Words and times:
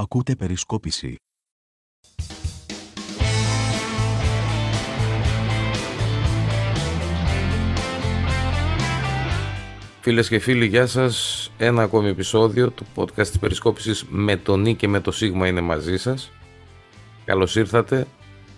Ακούτε 0.00 0.36
περισκόπηση. 0.36 1.16
Φίλες 10.00 10.28
και 10.28 10.38
φίλοι, 10.38 10.66
γεια 10.66 10.86
σας. 10.86 11.50
Ένα 11.58 11.82
ακόμη 11.82 12.08
επεισόδιο 12.08 12.70
του 12.70 12.86
podcast 12.94 13.26
της 13.26 13.38
Περισκόπησης 13.38 14.04
με 14.08 14.36
τον 14.36 14.60
Νί 14.60 14.74
και 14.74 14.88
με 14.88 15.00
το 15.00 15.10
Σίγμα 15.10 15.46
είναι 15.46 15.60
μαζί 15.60 15.96
σας. 15.96 16.32
Καλώς 17.24 17.56
ήρθατε, 17.56 18.06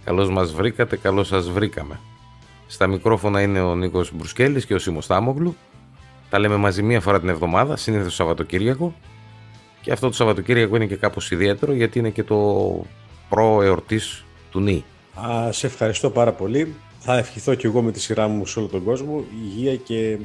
καλώς 0.04 0.30
μας 0.30 0.52
βρήκατε, 0.52 0.96
καλώς 0.96 1.26
σας 1.26 1.50
βρήκαμε. 1.50 2.00
Στα 2.66 2.86
μικρόφωνα 2.86 3.42
είναι 3.42 3.60
ο 3.60 3.74
Νίκος 3.74 4.12
Μπρουσκέλης 4.14 4.66
και 4.66 4.74
ο 4.74 4.78
Σίμος 4.78 5.06
Τάμογλου. 5.06 5.56
Τα 6.30 6.38
λέμε 6.38 6.56
μαζί 6.56 6.82
μία 6.82 7.00
φορά 7.00 7.20
την 7.20 7.28
εβδομάδα, 7.28 7.76
συνήθως 7.76 8.14
Σαββατοκύριακο. 8.14 8.94
Και 9.82 9.92
αυτό 9.92 10.08
το 10.08 10.14
Σαββατοκύριακο 10.14 10.76
είναι 10.76 10.86
και 10.86 10.96
κάπως 10.96 11.30
ιδιαίτερο 11.30 11.72
γιατί 11.72 11.98
είναι 11.98 12.10
και 12.10 12.22
το 12.22 12.36
προ 13.28 13.62
εορτής 13.62 14.24
του 14.50 14.60
Νί. 14.60 14.84
Α, 15.20 15.52
σε 15.52 15.66
ευχαριστώ 15.66 16.10
πάρα 16.10 16.32
πολύ. 16.32 16.74
Θα 16.98 17.18
ευχηθώ 17.18 17.54
και 17.54 17.66
εγώ 17.66 17.82
με 17.82 17.92
τη 17.92 18.00
σειρά 18.00 18.28
μου 18.28 18.46
σε 18.46 18.58
όλο 18.58 18.68
τον 18.68 18.84
κόσμο 18.84 19.24
υγεία 19.44 19.76
και 19.76 20.18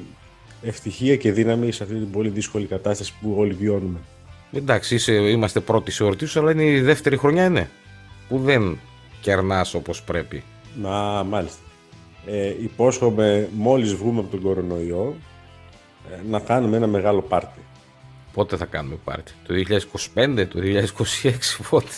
ευτυχία 0.62 1.16
και 1.16 1.32
δύναμη 1.32 1.72
σε 1.72 1.84
αυτή 1.84 1.96
την 1.96 2.12
πολύ 2.12 2.30
δύσκολη 2.30 2.66
κατάσταση 2.66 3.14
που 3.22 3.36
όλοι 3.38 3.54
βιώνουμε. 3.54 4.00
Εντάξει, 4.52 4.96
είσαι, 4.96 5.14
είμαστε 5.14 5.60
πρώτοι 5.60 5.92
σε 5.92 6.04
εορτή 6.04 6.26
σου, 6.26 6.40
αλλά 6.40 6.52
είναι 6.52 6.64
η 6.64 6.82
δεύτερη 6.82 7.18
χρονιά 7.18 7.46
είναι. 7.46 7.70
Που 8.30 8.40
δεν 8.40 8.80
κερνάς 9.22 9.74
όπως 9.74 10.04
πρέπει. 10.04 10.44
Να, 10.82 11.24
μάλιστα. 11.24 11.62
Ε, 12.26 12.48
υπόσχομαι 12.48 13.50
μόλις 13.54 13.94
βγούμε 13.94 14.20
από 14.20 14.30
τον 14.30 14.42
κορονοϊό 14.42 15.16
ε, 16.12 16.30
να 16.30 16.40
κάνουμε 16.40 16.78
ένα 16.78 16.88
μεγάλο 16.88 17.22
πάρτι. 17.22 17.60
Πότε 18.38 18.58
θα 18.58 18.66
κάνουμε 18.66 18.98
πάρτι, 19.04 19.32
το 19.48 19.54
2025, 20.14 20.46
το 20.50 20.60
2026, 20.60 21.32
πότε. 21.70 21.92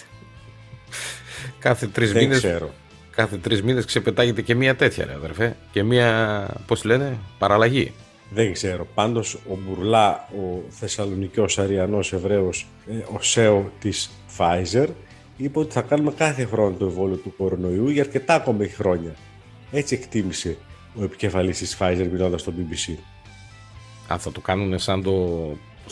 κάθε 1.60 1.88
τρεις 1.88 2.12
Δεν 2.12 2.22
μήνες, 2.24 2.38
ξέρω. 2.38 2.74
κάθε 3.12 3.38
τρεις 3.38 3.64
μήνες 3.64 3.86
ξεπετάγεται 3.86 4.42
και 4.42 4.56
μία 4.56 4.76
τέτοια 4.76 5.06
ρε 5.06 5.14
αδερφέ. 5.14 5.56
Και 5.72 5.84
μία, 5.84 6.48
πώς 6.68 6.84
λένε, 6.84 7.18
παραλλαγή. 7.38 7.94
Δεν 8.30 8.54
ξέρω. 8.54 8.88
Πάντως 8.94 9.34
ο 9.34 9.58
Μπουρλά, 9.58 10.30
ο 10.32 10.62
Θεσσαλονικιός 10.70 11.60
Αριανός 11.60 12.14
Εβραίος, 12.14 12.68
ε, 12.88 12.94
ο 13.16 13.22
ΣΕΟ 13.22 13.72
της 13.80 14.10
Pfizer, 14.38 14.88
είπε 15.38 15.60
ότι 15.60 15.74
θα 15.74 15.82
κάνουμε 15.82 16.12
κάθε 16.12 16.46
χρόνο 16.46 16.76
το 16.76 16.86
εμβόλιο 16.86 17.16
του 17.16 17.34
κορονοϊού 17.38 17.90
για 17.90 18.02
αρκετά 18.04 18.34
ακόμη 18.34 18.68
χρόνια. 18.68 19.16
Έτσι 19.72 19.96
εκτίμησε 19.96 20.58
ο 20.96 21.04
επικεφαλής 21.04 21.58
της 21.58 21.78
Pfizer 21.80 22.08
μιλώντας 22.12 22.42
στο 22.42 22.54
BBC. 22.58 22.98
Αν 24.08 24.20
θα 24.20 24.32
το 24.32 24.40
κάνουν 24.40 24.80
σαν 24.80 25.04
το, 25.04 25.12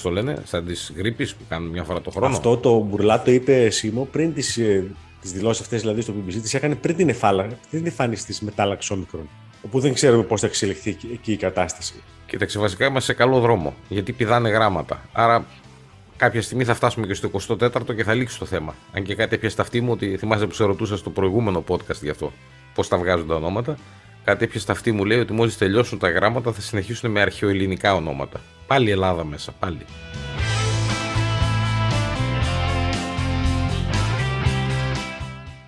πώς 0.01 0.05
το 0.05 0.21
λένε, 0.21 0.41
σαν 0.45 0.65
τις 0.65 0.93
γρήπεις 0.97 1.35
που 1.35 1.43
κάνουν 1.49 1.69
μια 1.69 1.83
φορά 1.83 2.01
το 2.01 2.09
χρόνο. 2.09 2.35
Αυτό 2.35 2.57
το 2.57 2.79
Μπουρλά 2.79 3.21
το 3.21 3.31
είπε 3.31 3.69
Σίμω 3.69 4.07
πριν 4.11 4.33
τις, 4.33 4.57
ε, 4.57 4.83
τις 5.21 5.31
δηλώσεις 5.31 5.61
αυτές 5.61 5.81
δηλαδή 5.81 6.01
στο 6.01 6.13
BBC, 6.13 6.41
τις 6.41 6.53
έκανε 6.53 6.75
πριν 6.75 6.95
την, 6.95 7.09
εφάλα, 7.09 7.43
πριν 7.43 7.57
την 7.69 7.85
εμφάνιση 7.85 8.25
της 8.25 8.41
μετάλλαξη 8.41 8.93
όμικρον. 8.93 9.29
Όπου 9.65 9.79
δεν 9.79 9.93
ξέρουμε 9.93 10.23
πώς 10.23 10.41
θα 10.41 10.47
εξελιχθεί 10.47 10.89
εκεί- 10.89 11.09
εκεί 11.13 11.31
η 11.31 11.37
κατάσταση. 11.37 11.93
Κοίταξε, 12.27 12.59
βασικά 12.59 12.85
είμαστε 12.85 13.11
σε 13.11 13.17
καλό 13.17 13.39
δρόμο. 13.39 13.73
Γιατί 13.89 14.11
πηδάνε 14.11 14.49
γράμματα. 14.49 15.01
Άρα 15.11 15.45
κάποια 16.17 16.41
στιγμή 16.41 16.63
θα 16.63 16.73
φτάσουμε 16.73 17.07
και 17.07 17.13
στο 17.13 17.27
24ο 17.27 17.93
και 17.95 18.03
θα 18.03 18.13
λήξει 18.13 18.39
το 18.39 18.45
θέμα. 18.45 18.75
Αν 18.93 19.03
και 19.03 19.15
κάτι 19.15 19.35
έπιασε 19.35 19.55
τα 19.55 19.61
αυτή 19.61 19.81
μου 19.81 19.91
ότι 19.91 20.17
θυμάσαι 20.17 20.47
που 20.47 20.53
σε 20.53 20.63
ρωτούσα 20.63 20.97
στο 20.97 21.09
προηγούμενο 21.09 21.63
podcast 21.67 22.01
γι' 22.01 22.09
αυτό. 22.09 22.31
Πώς 22.73 22.87
τα 22.87 22.97
βγάζουν 22.97 23.27
τα 23.27 23.35
ονόματα. 23.35 23.77
Κάτι 24.23 24.43
έπιασε 24.43 24.65
τα 24.65 24.71
αυτή 24.71 24.91
μου 24.91 25.05
λέει 25.05 25.19
ότι 25.19 25.33
μόλις 25.33 25.57
τελειώσουν 25.57 25.99
τα 25.99 26.09
γράμματα 26.09 26.51
θα 26.51 26.61
συνεχίσουν 26.61 27.11
με 27.11 27.21
αρχαιοελληνικά 27.21 27.95
ονόματα. 27.95 28.39
Πάλι 28.67 28.91
Ελλάδα 28.91 29.23
μέσα, 29.23 29.51
πάλι. 29.59 29.85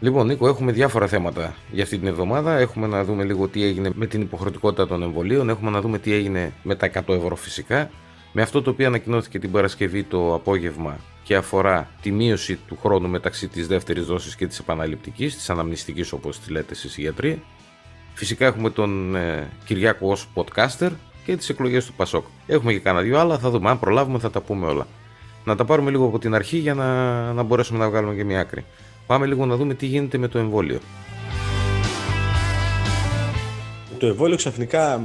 Λοιπόν, 0.02 0.28
Νίκο, 0.28 0.48
έχουμε 0.48 0.72
διάφορα 0.72 1.08
θέματα 1.08 1.56
για 1.72 1.84
αυτή 1.84 1.98
την 1.98 2.08
εβδομάδα. 2.08 2.58
Έχουμε 2.58 2.88
να 2.88 3.04
δούμε 3.04 3.24
λίγο 3.24 3.48
τι 3.48 3.64
έγινε 3.64 3.92
με 3.94 4.06
την 4.06 4.22
υποχρεωτικότητα 4.22 4.88
των 4.88 5.04
εμβολίων. 5.04 5.50
Έχουμε 5.50 5.72
να 5.72 5.82
δούμε 5.82 6.00
τι 6.00 6.14
έγινε 6.14 6.54
με 6.64 6.76
τα 6.76 6.92
100 6.94 7.14
ευρώ 7.16 7.36
φυσικά. 7.36 7.90
Με 8.32 8.42
αυτό 8.42 8.62
το 8.62 8.70
οποίο 8.70 8.88
ανακοινώθηκε 8.88 9.40
την 9.40 9.52
Παρασκευή 9.52 10.04
το 10.04 10.34
απόγευμα 10.34 10.98
και 11.24 11.36
αφορά 11.36 11.90
τη 12.02 12.12
μείωση 12.12 12.60
του 12.68 12.78
χρόνου 12.82 13.10
μεταξύ 13.10 13.48
της 13.48 13.68
δεύτερης 13.68 14.06
δόσης 14.06 14.36
και 14.36 14.48
της 14.48 14.60
επαναληπτικής, 14.60 15.36
της 15.36 15.50
αναμνηστικής 15.50 16.12
όπως 16.12 16.40
τη 16.40 16.52
λέτε 16.52 16.74
εσείς 16.74 16.98
οι 16.98 17.02
γιατροί. 17.02 17.44
Φυσικά 18.14 18.46
έχουμε 18.46 18.70
τον 18.70 19.16
ε, 19.16 19.50
Κυριάκο 19.66 20.12
ως 20.12 20.28
podcaster 20.34 20.90
και 21.30 21.38
τις 21.38 21.50
εκλογές 21.50 21.86
του 21.86 21.94
Πασόκ. 21.94 22.26
Έχουμε 22.48 22.72
και 22.72 22.80
κάνα 22.80 23.02
δύο 23.02 23.20
άλλα, 23.20 23.38
θα 23.38 23.50
δούμε. 23.50 23.70
Αν 23.70 23.80
προλάβουμε 23.80 24.20
θα 24.20 24.30
τα 24.30 24.42
πούμε 24.42 24.66
όλα. 24.66 24.88
Να 25.46 25.56
τα 25.56 25.66
πάρουμε 25.66 25.92
λίγο 25.92 26.06
από 26.06 26.20
την 26.20 26.34
αρχή 26.36 26.58
για 26.58 26.74
να, 26.74 27.34
να 27.34 27.44
μπορέσουμε 27.44 27.80
να 27.80 27.90
βγάλουμε 27.90 28.16
και 28.16 28.24
μια 28.24 28.40
άκρη. 28.40 28.66
Πάμε 29.08 29.26
λίγο 29.26 29.46
να 29.46 29.56
δούμε 29.56 29.74
τι 29.74 29.86
γίνεται 29.86 30.18
με 30.18 30.28
το 30.28 30.40
εμβόλιο. 30.40 30.80
Το 33.98 34.08
εμβόλιο 34.08 34.36
ξαφνικά 34.36 35.02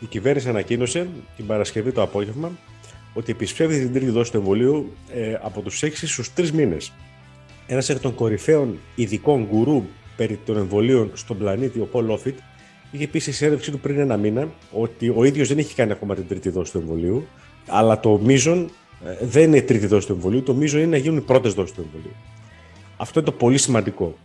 η 0.00 0.06
κυβέρνηση 0.06 0.48
ανακοίνωσε 0.48 1.08
την 1.36 1.46
Παρασκευή 1.46 1.92
το 1.92 2.02
απόγευμα 2.02 2.50
ότι 3.14 3.32
επισπεύδει 3.32 3.78
την 3.78 3.92
τρίτη 3.92 4.10
δόση 4.10 4.30
του 4.30 4.36
εμβολίου 4.36 4.92
ε, 5.14 5.34
από 5.42 5.60
τους 5.60 5.82
6 5.84 5.90
στους 5.92 6.30
3 6.36 6.50
μήνες. 6.50 6.92
Ένας 7.66 7.88
εκ 7.88 8.00
των 8.00 8.14
κορυφαίων 8.14 8.78
ειδικών 8.94 9.46
γκουρού 9.50 9.84
περί 10.16 10.40
των 10.44 10.56
εμβολίων 10.56 11.10
στον 11.14 11.38
πλανήτη, 11.38 11.80
ο 11.80 11.84
Πολ 11.84 12.08
Όφιτ, 12.08 12.38
είχε 12.90 13.06
πει 13.06 13.18
στη 13.18 13.32
συνέντευξή 13.32 13.70
του 13.70 13.80
πριν 13.80 13.98
ένα 13.98 14.16
μήνα 14.16 14.48
ότι 14.72 15.12
ο 15.16 15.24
ίδιος 15.24 15.48
δεν 15.48 15.58
έχει 15.58 15.74
κάνει 15.74 15.92
ακόμα 15.92 16.14
την 16.14 16.28
τρίτη 16.28 16.48
δόση 16.48 16.72
του 16.72 16.78
εμβολίου, 16.78 17.26
αλλά 17.66 18.00
το 18.00 18.18
μείζον 18.22 18.70
ε, 19.04 19.26
δεν 19.26 19.42
είναι 19.42 19.56
η 19.56 19.62
τρίτη 19.62 19.86
δόση 19.86 20.06
του 20.06 20.12
εμβολίου, 20.12 20.42
το 20.42 20.54
μείζον 20.54 20.80
είναι 20.80 20.90
να 20.90 20.96
γίνουν 20.96 21.18
οι 21.18 21.20
πρώτες 21.20 21.54
δόσεις 21.54 21.74
του 21.74 21.80
εμβολίου. 21.80 22.14
Αυτό 22.96 23.20
είναι 23.20 23.30
το 23.30 23.34
πολύ 23.36 23.58
σημαντικό. 23.58 24.16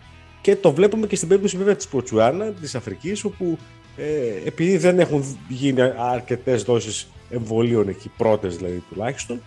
Και 0.42 0.56
το 0.56 0.72
βλέπουμε 0.72 1.08
και 1.08 1.16
στην 1.16 1.28
περίπτωση 1.28 1.58
βέβαια 1.58 1.76
της 1.76 1.88
Ποτσουάνα, 1.88 2.46
της 2.46 2.76
Αφρικής, 2.76 3.24
όπου 3.24 3.58
ε, 3.98 4.48
επειδή 4.48 4.78
δεν 4.78 5.00
έχουν 5.00 5.38
γίνει 5.50 5.82
αρκετές 5.98 6.64
δόσεις 6.64 7.08
εμβολίων 7.30 7.88
εκεί, 7.88 8.12
πρώτες 8.18 8.58
δηλαδή 8.58 8.84
τουλάχιστον, 8.90 9.42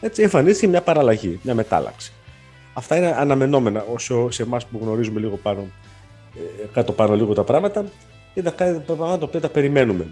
έτσι 0.00 0.22
εμφανίστηκε 0.22 0.68
μια 0.68 0.82
παραλλαγή, 0.82 1.40
μια 1.42 1.54
μετάλλαξη. 1.54 2.12
Αυτά 2.72 2.96
είναι 2.96 3.14
αναμενόμενα 3.16 3.84
όσο 3.92 4.30
σε 4.30 4.42
εμάς 4.42 4.66
που 4.66 4.78
γνωρίζουμε 4.82 5.20
λίγο 5.20 5.36
πάνω, 5.36 5.66
ε, 6.36 6.66
κάτω 6.72 6.92
πάνω 6.92 7.14
λίγο 7.14 7.34
τα 7.34 7.44
πράγματα, 7.44 7.84
είναι 8.40 8.50
τα 8.50 8.92
πράγματα 8.94 9.18
τα 9.18 9.24
οποία 9.24 9.40
τα 9.40 9.48
περιμένουμε. 9.48 10.06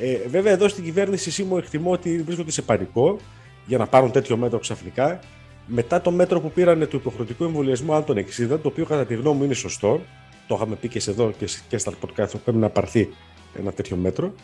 Ε, 0.00 0.28
βέβαια 0.28 0.52
εδώ 0.52 0.68
στην 0.68 0.84
κυβέρνηση 0.84 1.30
Σίμω 1.30 1.54
εκτιμώ 1.58 1.90
ότι 1.90 2.22
βρίσκονται 2.22 2.50
σε 2.50 2.62
πανικό 2.62 3.16
για 3.66 3.78
να 3.78 3.86
πάρουν 3.86 4.10
τέτοιο 4.10 4.36
μέτρο 4.36 4.58
ξαφνικά 4.58 5.18
μετά 5.66 6.00
το 6.00 6.10
μέτρο 6.10 6.40
που 6.40 6.50
πήραν 6.50 6.88
του 6.88 6.96
υποχρεωτικού 6.96 7.44
εμβολιασμού 7.44 7.94
αν 7.94 8.04
των 8.04 8.16
60, 8.16 8.48
το 8.48 8.60
οποίο 8.62 8.84
κατά 8.84 9.06
τη 9.06 9.14
γνώμη 9.14 9.36
μου 9.38 9.44
είναι 9.44 9.54
σωστό, 9.54 10.00
το 10.46 10.54
είχαμε 10.54 10.74
πει 10.76 10.88
και 10.88 11.00
σε 11.00 11.10
εδώ 11.10 11.32
και, 11.38 11.46
σε- 11.46 11.60
και 11.68 11.78
στα 11.78 11.92
podcast, 11.92 12.18
ότι 12.24 12.38
πρέπει 12.44 12.58
να 12.58 12.68
πάρθει 12.68 13.08
ένα 13.58 13.72
τέτοιο 13.72 13.96
μέτρο. 13.96 14.34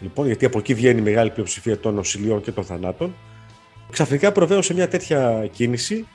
Λοιπόν, 0.00 0.26
γιατί 0.26 0.44
από 0.44 0.58
εκεί 0.58 0.74
βγαίνει 0.74 0.98
η 0.98 1.02
μεγάλη 1.02 1.30
πλειοψηφία 1.30 1.78
των 1.78 1.94
νοσηλειών 1.94 2.40
και 2.42 2.52
των 2.52 2.64
θανάτων. 2.64 3.14
Ξαφνικά 3.90 4.32
προβαίνω 4.32 4.62
σε 4.62 4.74
μια 4.74 4.88
τέτοια 4.88 5.48
κίνηση 5.52 6.06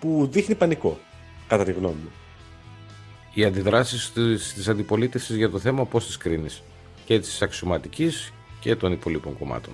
που 0.00 0.28
δείχνει 0.32 0.54
πανικό, 0.54 0.98
κατά 1.46 1.64
τη 1.64 1.72
γνώμη 1.72 1.94
μου. 2.04 2.10
Οι 3.34 3.44
αντιδράσεις 3.44 4.12
της, 4.12 4.54
της 4.54 4.68
αντιπολίτευσης 4.68 5.36
για 5.36 5.50
το 5.50 5.58
θέμα 5.58 5.84
πώς 5.84 6.06
τις 6.06 6.16
κρίνεις. 6.16 6.62
Και 7.04 7.20
της 7.20 7.42
αξιωματικής 7.42 8.32
και 8.60 8.76
των 8.76 8.92
υπολείπων 8.92 9.38
κομμάτων. 9.38 9.72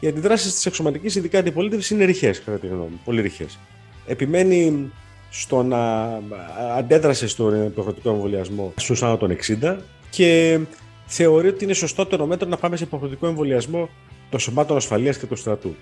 Οι 0.00 0.06
αντιδράσεις 0.06 0.54
της 0.54 0.66
εξωματική, 0.66 1.18
ειδικά 1.18 1.38
αντιπολίτευσης, 1.38 1.90
είναι 1.90 2.04
ρηχές, 2.04 2.40
κατά 2.40 2.58
τη 2.58 2.66
γνώμη 2.66 2.88
μου. 2.90 3.00
Πολύ 3.04 3.20
ρηχές. 3.20 3.58
Επιμένει 4.06 4.90
στο 5.30 5.62
να 5.62 6.04
αντέδρασε 6.76 7.26
στον 7.28 7.66
υποχρεωτικό 7.66 8.10
εμβολιασμό 8.10 8.72
στους 8.76 9.02
άνω 9.02 9.16
των 9.16 9.30
60 9.30 9.76
και 10.10 10.60
θεωρεί 11.06 11.48
ότι 11.48 11.64
είναι 11.64 11.72
σωστότερο 11.72 12.26
μέτρο 12.26 12.48
να 12.48 12.56
πάμε 12.56 12.76
σε 12.76 12.84
υποχρεωτικό 12.84 13.26
εμβολιασμό 13.26 13.88
των 14.30 14.40
σωμάτων 14.40 14.76
ασφαλείας 14.76 15.18
και 15.18 15.26
του 15.26 15.36
στρατού. 15.36 15.74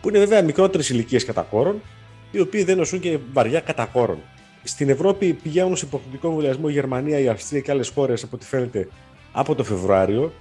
Που 0.00 0.08
είναι 0.08 0.18
βέβαια 0.18 0.42
μικρότερες 0.42 0.88
ηλικίες 0.88 1.24
κατά 1.24 1.42
κόρον, 1.42 1.82
οι 2.30 2.40
οποίοι 2.40 2.64
δεν 2.64 2.76
νοσούν 2.76 3.00
και 3.00 3.18
βαριά 3.32 3.60
κατά 3.60 3.84
κόρον. 3.84 4.18
Στην 4.64 4.88
Ευρώπη 4.88 5.32
πηγαίνουν 5.32 5.76
σε 5.76 5.86
υποχρεωτικό 5.86 6.28
εμβολιασμό 6.28 6.64
η 6.68 6.72
Γερμανία, 6.72 7.18
η 7.18 7.28
Αυστρία 7.28 7.60
και 7.60 7.70
άλλες 7.70 7.88
χώρες 7.88 8.22
από 8.22 8.36
ό,τι 8.36 8.46
φαίνεται 8.46 8.88
από 9.32 9.54
το 9.54 9.64
Φεβρουάριο. 9.64 10.32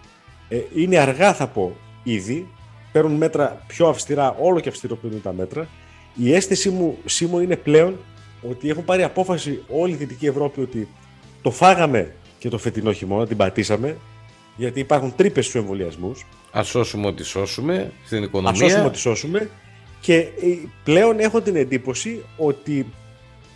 Ε, 0.49 0.59
είναι 0.75 0.97
αργά, 0.97 1.33
θα 1.33 1.47
πω, 1.47 1.75
ήδη. 2.03 2.47
Παίρνουν 2.91 3.13
μέτρα 3.13 3.63
πιο 3.67 3.87
αυστηρά, 3.87 4.35
όλο 4.39 4.59
και 4.59 4.69
αυστηροποιούν 4.69 5.21
τα 5.21 5.33
μέτρα. 5.33 5.67
Η 6.15 6.33
αίσθηση 6.33 6.69
μου, 6.69 6.97
Σίμω, 7.05 7.41
είναι 7.41 7.55
πλέον 7.55 7.97
ότι 8.49 8.69
έχουν 8.69 8.85
πάρει 8.85 9.03
απόφαση 9.03 9.63
όλη 9.67 9.91
η 9.91 9.95
Δυτική 9.95 10.25
Ευρώπη 10.25 10.61
ότι 10.61 10.87
το 11.41 11.51
φάγαμε 11.51 12.13
και 12.39 12.49
το 12.49 12.57
φετινό 12.57 12.91
χειμώνα, 12.91 13.27
την 13.27 13.37
πατήσαμε, 13.37 13.97
γιατί 14.55 14.79
υπάρχουν 14.79 15.13
τρύπες 15.15 15.45
στους 15.45 15.61
εμβολιασμούς. 15.61 16.25
Ας 16.51 16.67
σώσουμε 16.67 17.07
ό,τι 17.07 17.23
σώσουμε 17.23 17.91
στην 18.05 18.21
Α 18.21 18.23
οικονομία. 18.23 18.59
σώσουμε 18.59 18.85
ό,τι 18.85 18.97
σώσουμε. 18.97 19.49
Και 20.01 20.15
ε, 20.17 20.27
πλέον 20.83 21.19
έχω 21.19 21.41
την 21.41 21.55
εντύπωση 21.55 22.23
ότι 22.37 22.85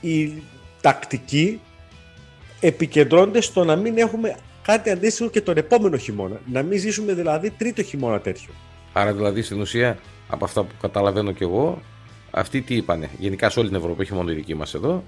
οι 0.01 0.33
τακτικοί 0.87 1.59
επικεντρώνονται 2.59 3.41
στο 3.41 3.63
να 3.63 3.75
μην 3.75 3.97
έχουμε 3.97 4.35
κάτι 4.61 4.89
αντίστοιχο 4.89 5.29
και 5.29 5.41
τον 5.41 5.57
επόμενο 5.57 5.97
χειμώνα. 5.97 6.39
Να 6.51 6.63
μην 6.63 6.79
ζήσουμε 6.79 7.13
δηλαδή 7.13 7.49
τρίτο 7.49 7.83
χειμώνα 7.83 8.19
τέτοιο. 8.19 8.49
Άρα 8.93 9.13
δηλαδή 9.13 9.41
στην 9.41 9.61
ουσία 9.61 9.97
από 10.27 10.45
αυτά 10.45 10.63
που 10.63 10.73
καταλαβαίνω 10.81 11.31
κι 11.31 11.43
εγώ 11.43 11.81
αυτοί 12.31 12.61
τι 12.61 12.75
είπανε, 12.75 13.09
γενικά 13.17 13.49
σε 13.49 13.59
όλη 13.59 13.67
την 13.67 13.77
Ευρώπη, 13.77 14.01
όχι 14.01 14.13
μόνο 14.13 14.31
η 14.31 14.33
δική 14.33 14.55
μας 14.55 14.73
εδώ, 14.73 15.03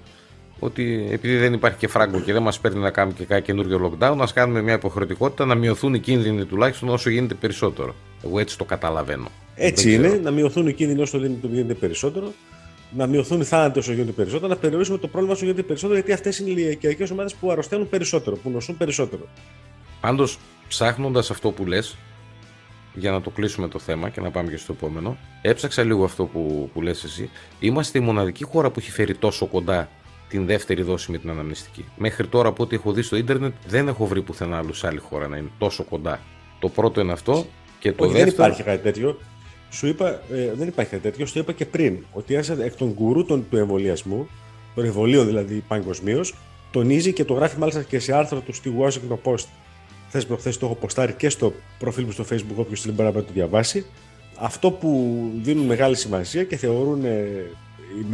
ότι 0.58 1.08
επειδή 1.10 1.36
δεν 1.36 1.52
υπάρχει 1.52 1.78
και 1.78 1.88
φράγκο 1.88 2.20
και 2.20 2.32
δεν 2.32 2.42
μας 2.42 2.60
παίρνει 2.60 2.80
να 2.80 2.90
κάνουμε 2.90 3.16
και 3.18 3.24
κάτι 3.24 3.42
καινούριο 3.42 3.78
lockdown, 3.84 4.16
να 4.16 4.26
κάνουμε 4.26 4.62
μια 4.62 4.74
υποχρεωτικότητα 4.74 5.44
να 5.44 5.54
μειωθούν 5.54 5.94
οι 5.94 5.98
κίνδυνοι 5.98 6.44
τουλάχιστον 6.44 6.88
όσο 6.88 7.10
γίνεται 7.10 7.34
περισσότερο. 7.34 7.94
Εγώ 8.24 8.38
έτσι 8.38 8.58
το 8.58 8.64
καταλαβαίνω. 8.64 9.28
Έτσι 9.54 9.94
είναι, 9.94 10.20
να 10.22 10.30
μειωθούν 10.30 10.66
οι 10.68 10.72
κίνδυνοι 10.72 11.00
όσο 11.00 11.18
γίνεται 11.40 11.74
περισσότερο, 11.74 12.32
να 12.96 13.06
μειωθούν 13.06 13.40
οι 13.40 13.44
θάνατοι 13.44 13.78
όσο 13.78 13.92
γίνεται 13.92 14.12
περισσότερο, 14.12 14.48
να 14.48 14.56
περιορίσουμε 14.56 14.98
το 14.98 15.08
πρόβλημα 15.08 15.34
όσο 15.34 15.44
γίνεται 15.44 15.62
περισσότερο, 15.62 15.94
γιατί 15.98 16.12
αυτές 16.12 16.38
είναι 16.38 16.50
οι 16.50 16.54
ηλικιακέ 16.56 17.06
ομάδες 17.12 17.34
που 17.34 17.50
αρρωσταίνουν 17.50 17.88
περισσότερο, 17.88 18.36
που 18.36 18.50
νοσούν 18.50 18.76
περισσότερο. 18.76 19.28
Πάντως, 20.00 20.38
ψάχνοντας 20.68 21.30
αυτό 21.30 21.50
που 21.50 21.66
λες, 21.66 21.96
για 22.94 23.10
να 23.10 23.20
το 23.20 23.30
κλείσουμε 23.30 23.68
το 23.68 23.78
θέμα 23.78 24.08
και 24.08 24.20
να 24.20 24.30
πάμε 24.30 24.50
και 24.50 24.56
στο 24.56 24.72
επόμενο, 24.72 25.16
έψαξα 25.42 25.82
λίγο 25.82 26.04
αυτό 26.04 26.24
που, 26.24 26.70
που 26.72 26.82
λες 26.82 27.04
εσύ. 27.04 27.30
Είμαστε 27.60 27.98
η 27.98 28.02
μοναδική 28.02 28.44
χώρα 28.44 28.70
που 28.70 28.78
έχει 28.78 28.90
φέρει 28.90 29.14
τόσο 29.14 29.46
κοντά 29.46 29.88
την 30.28 30.46
δεύτερη 30.46 30.82
δόση 30.82 31.10
με 31.10 31.18
την 31.18 31.30
αναμνηστική. 31.30 31.84
Μέχρι 31.96 32.26
τώρα 32.26 32.48
από 32.48 32.62
ό,τι 32.62 32.74
έχω 32.74 32.92
δει 32.92 33.02
στο 33.02 33.16
ίντερνετ 33.16 33.54
δεν 33.66 33.88
έχω 33.88 34.06
βρει 34.06 34.22
πουθενά 34.22 34.56
άλλο 34.58 34.72
σε 34.72 34.86
άλλη 34.86 34.98
χώρα 34.98 35.28
να 35.28 35.36
είναι 35.36 35.50
τόσο 35.58 35.84
κοντά. 35.84 36.20
Το 36.60 36.68
πρώτο 36.68 37.00
είναι 37.00 37.12
αυτό 37.12 37.46
και 37.78 37.92
το 37.92 38.04
Όχι, 38.04 38.12
δεύτερο. 38.12 38.34
Δεν 38.36 38.46
υπάρχει 38.46 38.62
κάτι 38.62 38.82
τέτοιο. 38.82 39.18
Σου 39.70 39.86
είπα, 39.86 40.08
ε, 40.32 40.52
δεν 40.54 40.68
υπάρχει 40.68 40.90
κάτι 40.90 41.02
τέτοιο. 41.02 41.26
Σου 41.26 41.38
είπα 41.38 41.52
και 41.52 41.66
πριν 41.66 41.96
ότι 42.12 42.34
ένας 42.34 42.50
εκ 42.50 42.74
των 42.74 42.92
γκουρού 42.92 43.24
του 43.24 43.46
εμβολιασμού, 43.52 44.28
των 44.74 44.84
εμβολίων 44.84 45.26
δηλαδή 45.26 45.64
παγκοσμίως, 45.68 46.34
τονίζει 46.70 47.12
και 47.12 47.24
το 47.24 47.34
γράφει 47.34 47.58
μάλιστα 47.58 47.82
και 47.82 47.98
σε 47.98 48.12
άρθρο 48.16 48.40
του 48.40 48.52
στη 48.52 48.72
Washington 48.80 49.18
Post. 49.24 49.44
Χθε 50.08 50.20
προχθέ 50.20 50.50
το 50.50 50.66
έχω 50.66 50.74
ποστάρει 50.74 51.12
και 51.12 51.28
στο 51.28 51.52
προφίλ 51.78 52.04
μου 52.04 52.10
στο 52.10 52.24
Facebook, 52.30 52.56
όποιος 52.56 52.84
δεν 52.84 52.94
μπορεί 52.94 53.14
να 53.14 53.22
το 53.22 53.32
διαβάσει. 53.32 53.86
Αυτό 54.38 54.70
που 54.70 55.20
δίνουν 55.42 55.66
μεγάλη 55.66 55.96
σημασία 55.96 56.44
και 56.44 56.56
θεωρούν 56.56 57.04
ε, 57.04 57.50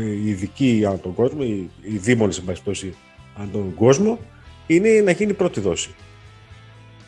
οι 0.00 0.28
ειδικοί 0.28 0.84
ανά 0.86 0.98
τον 0.98 1.14
κόσμο, 1.14 1.40
οι, 1.42 1.70
οι 1.82 1.96
δήμονες, 1.96 2.38
εν 2.38 2.44
πάση 2.64 2.94
ανά 3.36 3.48
τον 3.52 3.74
κόσμο, 3.74 4.18
είναι 4.66 5.00
να 5.04 5.10
γίνει 5.10 5.30
η 5.30 5.34
πρώτη 5.34 5.60
δόση. 5.60 5.94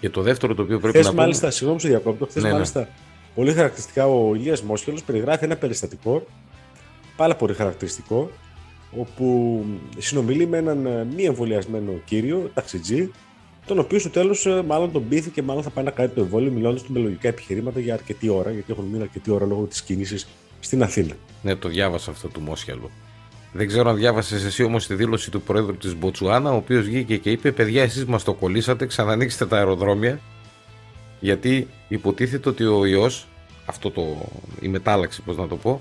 Και 0.01 0.11
το 0.11 0.23
δεύτερο 0.23 0.55
το 0.55 0.63
οποίο 0.63 0.79
πρέπει 0.79 0.95
χθες, 0.95 1.05
να 1.05 1.11
πούμε. 1.11 1.23
μάλιστα, 1.23 1.51
συγγνώμη 1.51 1.81
σε 1.81 1.89
διακόπτω, 1.89 2.27
χθε 2.27 2.41
Ναι, 2.41 2.53
ναι. 2.53 2.87
Μάλιστα 3.39 3.45
πολύ 3.45 3.53
χαρακτηριστικά 3.53 4.07
ο 4.07 4.35
Ηλίας 4.35 4.63
Μόσχελος 4.63 5.03
περιγράφει 5.03 5.45
ένα 5.45 5.57
περιστατικό, 5.57 6.27
πάρα 7.17 7.37
πολύ 7.37 7.55
χαρακτηριστικό, 7.55 8.31
όπου 8.97 9.65
συνομιλεί 9.99 10.47
με 10.47 10.57
έναν 10.57 10.87
ε, 10.87 11.07
μη 11.17 11.23
εμβολιασμένο 11.23 11.93
κύριο, 12.05 12.51
ταξιτζή, 12.55 13.11
τον 13.67 13.79
οποίο 13.79 13.99
στο 13.99 14.11
τέλος 14.11 14.47
μάλλον 14.67 14.93
τον 14.93 15.09
πείθει 15.09 15.31
και 15.31 15.43
μάλλον 15.43 15.63
θα 15.63 15.71
πάει 15.71 15.85
να 15.85 15.91
κάνει 15.91 16.09
το 16.09 16.21
εμβόλιο, 16.21 16.51
μιλώντας 16.51 16.83
του 16.83 16.93
με 16.93 16.99
λογικά 16.99 17.29
επιχειρήματα 17.29 17.81
για 17.81 17.95
αρκετή 17.95 18.29
ώρα, 18.29 18.51
γιατί 18.51 18.73
έχουν 18.73 18.85
μείνει 18.85 19.03
αρκετή 19.03 19.31
ώρα 19.31 19.47
λόγω 19.47 19.65
της 19.65 19.83
κίνησης 19.83 20.27
στην 20.61 20.83
Αθήνα. 20.83 21.15
Ναι, 21.43 21.55
το 21.55 21.69
διάβασα 21.69 22.11
αυτό 22.11 22.29
του 22.29 22.41
Μόσχελου. 22.41 22.91
Δεν 23.53 23.67
ξέρω 23.67 23.91
αν 23.91 23.97
διάβασες 23.97 24.45
εσύ 24.45 24.63
όμως 24.63 24.87
τη 24.87 24.95
δήλωση 24.95 25.31
του 25.31 25.41
πρόεδρου 25.41 25.77
της 25.77 25.97
Μποτσουάνα, 25.97 26.53
ο 26.53 26.57
οποίος 26.57 26.85
βγήκε 26.85 27.17
και 27.17 27.31
είπε: 27.31 27.53
Παιδιά, 27.53 27.83
εσείς 27.83 28.05
μας 28.05 28.25
το 28.25 28.35
κολλήσατε, 28.35 28.87
ξανανοίξτε 28.87 29.47
τα 29.47 29.57
αεροδρόμια. 29.57 30.21
Γιατί 31.21 31.69
υποτίθεται 31.89 32.49
ότι 32.49 32.65
ο 32.65 32.87
ιός, 32.87 33.27
αυτό 33.67 33.91
το, 33.91 34.03
η 34.61 34.69
μετάλλαξη, 34.69 35.23
πώς 35.23 35.37
να 35.37 35.49
το 35.49 35.57
πω, 35.57 35.81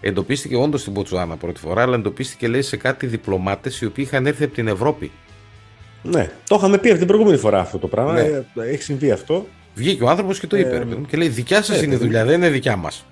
εντοπίστηκε 0.00 0.56
όντως 0.56 0.80
στην 0.80 0.92
Μποτσουάνα 0.92 1.36
πρώτη 1.36 1.60
φορά, 1.60 1.82
αλλά 1.82 1.94
εντοπίστηκε 1.94 2.48
λέει 2.48 2.62
σε 2.62 2.76
κάτι 2.76 3.06
διπλωμάτες 3.06 3.80
οι 3.80 3.86
οποίοι 3.86 4.04
είχαν 4.08 4.26
έρθει 4.26 4.44
από 4.44 4.54
την 4.54 4.68
Ευρώπη. 4.68 5.10
Ναι, 6.02 6.30
το 6.48 6.54
είχαμε 6.54 6.78
πει 6.78 6.88
από 6.88 6.98
την 6.98 7.06
προηγούμενη 7.06 7.36
φορά 7.36 7.60
αυτό 7.60 7.78
το 7.78 7.88
πράγμα. 7.88 8.12
Ναι. 8.12 8.20
Ε, 8.20 8.44
Έχει 8.54 8.82
συμβεί 8.82 9.10
αυτό. 9.10 9.46
Βγήκε 9.74 10.04
ο 10.04 10.08
άνθρωπος 10.08 10.38
και 10.40 10.46
το 10.46 10.56
είπε. 10.56 10.74
Ε, 10.74 10.78
ρε 10.78 10.84
παιδί 10.84 10.94
μου, 11.00 11.06
και 11.06 11.16
λέει: 11.16 11.28
Δικιά 11.28 11.62
σας 11.62 11.68
ναι, 11.68 11.76
είναι 11.76 11.84
η 11.84 11.88
παιδί 11.88 12.00
μου. 12.00 12.06
δουλειά, 12.06 12.24
δεν 12.24 12.34
είναι 12.34 12.48
δικιά 12.48 12.76
μας. 12.76 13.04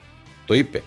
Το 0.47 0.55
είπε. 0.55 0.83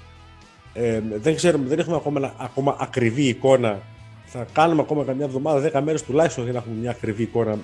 Ε, 0.73 1.01
δεν 1.21 1.35
ξέρουμε, 1.35 1.67
δεν 1.67 1.79
έχουμε 1.79 1.95
ακόμα, 1.95 2.33
ακόμα 2.37 2.77
ακριβή 2.79 3.23
εικόνα. 3.23 3.81
Θα 4.25 4.47
κάνουμε 4.53 4.81
ακόμα 4.81 5.03
καμιά 5.03 5.25
εβδομάδα, 5.25 5.71
10 5.79 5.81
μέρες 5.83 6.03
τουλάχιστον 6.03 6.43
για 6.43 6.53
να 6.53 6.59
έχουμε 6.59 6.75
μια 6.79 6.89
ακριβή 6.89 7.23
εικόνα 7.23 7.57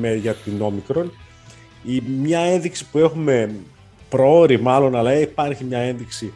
με, 0.00 0.14
για 0.14 0.34
την 0.34 0.62
όμικρον. 0.62 1.12
Η, 1.84 2.02
μια 2.20 2.40
ένδειξη 2.40 2.86
που 2.90 2.98
έχουμε 2.98 3.54
προώρη 4.08 4.60
μάλλον, 4.60 4.96
αλλά 4.96 5.14
υπάρχει 5.14 5.64
μια 5.64 5.78
ένδειξη 5.78 6.32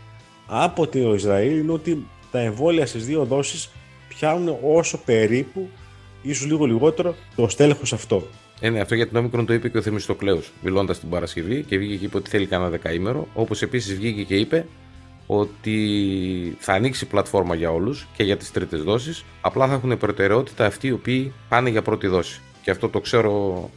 από 0.46 0.86
το 0.86 1.14
Ισραήλ 1.14 1.58
είναι 1.58 1.72
ότι 1.72 2.06
τα 2.30 2.38
εμβόλια 2.38 2.86
στις 2.86 3.06
δύο 3.06 3.24
δόσεις 3.24 3.70
πιάνουν 4.08 4.56
όσο 4.62 4.98
περίπου, 5.04 5.68
ίσως 6.22 6.46
λίγο 6.46 6.64
λιγότερο, 6.64 7.14
το 7.36 7.48
στέλεχος 7.48 7.92
αυτό. 7.92 8.26
Ε, 8.60 8.70
ναι, 8.70 8.80
αυτό 8.80 8.94
για 8.94 9.08
την 9.08 9.16
όμικρον 9.16 9.46
το 9.46 9.52
είπε 9.52 9.68
και 9.68 9.78
ο 9.78 9.82
Θεμιστοκλέου, 9.82 10.42
μιλώντας 10.62 10.98
την 10.98 11.08
Παρασκευή 11.08 11.62
και 11.62 11.78
βγήκε 11.78 11.96
και 11.96 12.04
είπε 12.04 12.16
ότι 12.16 12.30
θέλει 12.30 12.46
κανένα 12.46 12.70
δεκαήμερο. 12.70 13.28
Όπως 13.34 13.62
επίσης 13.62 13.94
βγήκε 13.94 14.22
και 14.22 14.36
είπε 14.36 14.66
ότι 15.26 16.56
θα 16.58 16.72
ανοίξει 16.72 17.06
πλατφόρμα 17.06 17.54
για 17.54 17.70
όλους 17.70 18.06
και 18.16 18.22
για 18.22 18.36
τις 18.36 18.50
τρίτες 18.50 18.82
δόσεις. 18.82 19.24
Απλά 19.40 19.66
θα 19.66 19.74
έχουν 19.74 19.98
προτεραιότητα 19.98 20.66
αυτοί 20.66 20.86
οι 20.86 20.92
οποίοι 20.92 21.32
πάνε 21.48 21.70
για 21.70 21.82
πρώτη 21.82 22.06
δόση. 22.06 22.40
Και 22.62 22.70
αυτό 22.70 22.88
το 22.88 23.00
ξέρω 23.00 23.70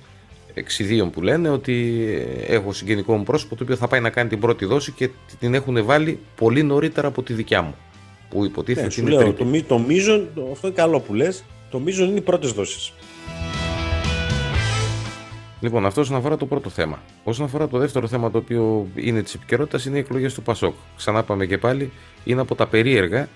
εξιδίων 0.54 1.10
που 1.10 1.22
λένε 1.22 1.50
ότι 1.50 2.04
έχω 2.48 2.74
συγγενικό 2.74 3.18
μου 3.18 3.24
πρόσωπο 3.24 3.56
το 3.56 3.64
οποίο 3.64 3.76
θα 3.76 3.88
πάει 3.88 4.00
να 4.00 4.10
κάνει 4.10 4.30
την 4.30 4.40
πρώτη 4.40 4.66
δόση 4.66 4.92
και 4.92 5.10
την 5.40 5.54
έχουν 5.54 5.86
βάλει 5.86 6.20
πολύ 6.36 6.64
νωρίτερα 6.64 7.08
από 7.08 7.24
τη 7.24 7.34
δικιά 7.34 7.62
μου. 7.62 7.76
Που 8.30 8.46
υποτίθεται 8.46 8.80
Ναι, 8.80 8.86
ότι 8.86 8.96
σου 8.96 9.02
είναι 9.02 9.10
λέω, 9.10 9.20
τρίτη. 9.22 9.38
το, 9.38 9.46
μη- 9.46 9.68
το 9.68 9.78
μείζον, 9.80 10.28
το- 10.36 10.50
αυτό 10.52 10.68
είναι 10.68 10.76
καλό 10.76 11.00
που 11.00 11.14
λες, 11.14 11.44
το 11.70 11.80
μείζον 11.80 12.08
είναι 12.10 12.18
οι 12.18 12.22
πρώτες 12.22 12.52
δόσεις. 12.52 12.94
Λοιπόν, 15.60 15.86
αυτό 15.86 16.02
όσον 16.02 16.16
αφορά 16.16 16.38
το 16.38 16.46
πρώτο 16.46 16.70
θέμα. 16.70 17.02
Όσον 17.24 17.46
αφορά 17.46 17.68
το 17.68 17.78
δεύτερο 17.78 18.08
θέμα 18.08 18.32
το 18.32 18.38
οποίο 18.38 18.88
είναι 18.96 19.22
της 19.22 19.34
επικαιρότητας 19.34 19.86
είναι 19.86 19.98
οι 19.98 20.00
εκλογές 20.00 20.34
του 20.34 20.42
Πασόκ. 20.42 20.74
Ξανά 20.98 21.24
πάμε 21.24 21.46
και 21.46 21.58
πάλι, 21.58 21.92
είναι 22.24 22.42
από 22.42 22.56
τα 22.56 22.68
περίεργα 22.68 23.28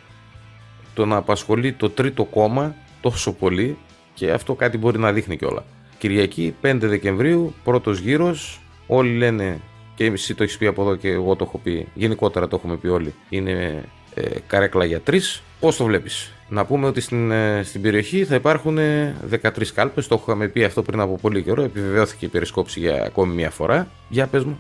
το 0.94 1.06
να 1.06 1.16
απασχολεί 1.16 1.74
το 1.74 1.90
τρίτο 1.90 2.24
κόμμα 2.24 2.76
τόσο 3.02 3.34
πολύ 3.34 3.78
και 4.14 4.32
αυτό 4.32 4.54
κάτι 4.54 4.78
μπορεί 4.78 5.00
να 5.00 5.12
δείχνει 5.12 5.38
κιόλα. 5.38 5.66
Κυριακή 6.06 6.56
5 6.62 6.78
Δεκεμβρίου, 6.81 7.54
πρώτος 7.63 8.00
γύρος. 8.00 8.60
Όλοι 8.88 9.18
λένε 9.18 9.60
και 9.96 10.06
εσύ 10.06 10.36
το 10.36 10.44
έχεις 10.44 10.57
πει 10.57 10.66
από 10.66 10.81
εδώ 10.81 10.96
και 10.96 11.10
εγώ 11.10 11.36
το 11.36 11.46
έχω 11.48 11.57
πει. 11.57 11.88
Γενικότερα 11.94 12.48
το 12.48 12.56
έχουμε 12.56 12.78
πει 12.78 12.88
όλοι. 12.88 13.13
Είναι 13.30 13.84
ε, 14.13 14.22
καρέκλα 14.48 14.86
για 14.86 15.00
τρεις. 15.00 15.44
Πώς 15.60 15.75
το 15.75 15.84
βλέπεις; 15.84 16.31
Να 16.50 16.66
πούμε 16.66 16.88
ότι 16.88 17.02
στην, 17.02 17.31
ε, 17.31 17.63
στην 17.63 17.81
περιοχή 17.81 18.25
θα 18.25 18.36
υπάρχουν 18.36 18.78
ε, 18.78 19.16
13 19.44 19.66
κάλπες. 19.74 20.07
Το 20.07 20.19
είχαμε 20.22 20.48
πει 20.48 20.63
αυτό 20.63 20.81
πριν 20.81 21.00
από 21.00 21.18
πολύ 21.22 21.44
καιρό. 21.44 21.63
Επιβεβαιώθηκε 21.63 22.25
η 22.25 22.30
περισκόψη 22.30 22.80
για 22.80 23.04
ακόμη 23.04 23.34
μια 23.34 23.50
φορά. 23.50 23.88
Για 24.10 24.28
πες 24.28 24.44
μου. 24.44 24.60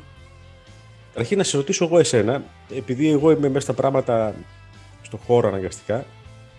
Αρχή 1.15 1.35
να 1.35 1.43
σε 1.43 1.57
ρωτήσω 1.57 1.85
εγώ 1.85 1.99
εσένα, 1.99 2.43
επειδή 2.75 3.11
εγώ 3.11 3.31
είμαι 3.31 3.47
μέσα 3.47 3.59
στα 3.59 3.73
πράγματα, 3.73 4.35
στο 5.01 5.17
χώρο 5.17 5.47
αναγκαστικά 5.47 6.05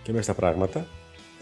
και 0.02 0.12
μέσα 0.12 0.22
στα 0.22 0.34
πράγματα, 0.34 0.86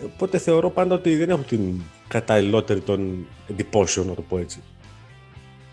οπότε 0.05 0.39
θεωρώ 0.39 0.71
πάντα 0.71 0.95
ότι 0.95 1.17
δεν 1.17 1.31
έχω 1.31 1.43
την 1.43 1.81
καταλληλότερη 2.09 2.81
των 2.81 3.27
εντυπώσεων, 3.51 4.07
να 4.07 4.15
το 4.15 4.23
πω 4.23 4.39
έτσι. 4.39 4.61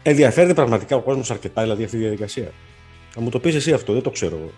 Ενδιαφέρεται 0.03 0.53
πραγματικά 0.53 0.95
ο 0.95 1.01
κόσμος 1.01 1.31
αρκετά 1.31 1.61
δηλαδή 1.61 1.83
αυτή 1.83 1.95
η 1.97 1.99
διαδικασία. 1.99 2.51
Θα 3.09 3.21
μου 3.21 3.29
το 3.29 3.39
πεις 3.39 3.55
εσύ 3.55 3.73
αυτό, 3.73 3.93
δεν 3.93 4.01
το 4.01 4.09
ξέρω 4.09 4.35
εγώ. 4.35 4.51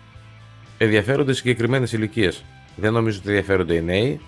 Ενδιαφέρονται 0.78 1.32
συγκεκριμένες 1.32 1.92
ηλικίες. 1.92 2.44
Δεν 2.76 2.92
νομίζω 2.92 3.18
ότι 3.18 3.28
ενδιαφέρονται 3.28 3.74
οι 3.74 3.82
νέοι. 3.82 4.20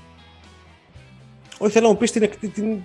Όχι, 1.58 1.72
θέλω 1.72 1.86
να 1.86 1.92
μου 1.92 1.98
πεις 1.98 2.10
την, 2.10 2.22
εκ- 2.22 2.38
την, 2.38 2.76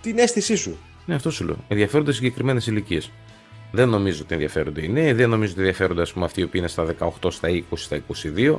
την 0.00 0.18
αίσθησή 0.18 0.56
σου. 0.56 0.76
Ναι, 1.06 1.14
αυτό 1.14 1.30
σου 1.30 1.44
λέω. 1.44 1.56
Ενδιαφέρονται 1.68 2.12
συγκεκριμένες 2.12 2.66
ηλικίες. 2.66 3.10
Δεν 3.72 3.88
νομίζω 3.88 4.22
ότι 4.22 4.34
ενδιαφέρονται 4.34 4.84
οι 4.84 4.88
νέοι, 4.88 5.12
δεν 5.12 5.28
νομίζω 5.28 5.50
ότι 5.52 5.60
ενδιαφέρονται 5.60 6.02
ας 6.02 6.12
πούμε, 6.12 6.24
αυτοί 6.24 6.40
οι 6.40 6.42
οποίοι 6.42 6.60
είναι 6.64 6.68
στα 6.70 7.10
18, 7.22 7.30
στα 7.32 7.48
20, 7.48 7.62
στα 7.74 7.96
22. 7.96 8.56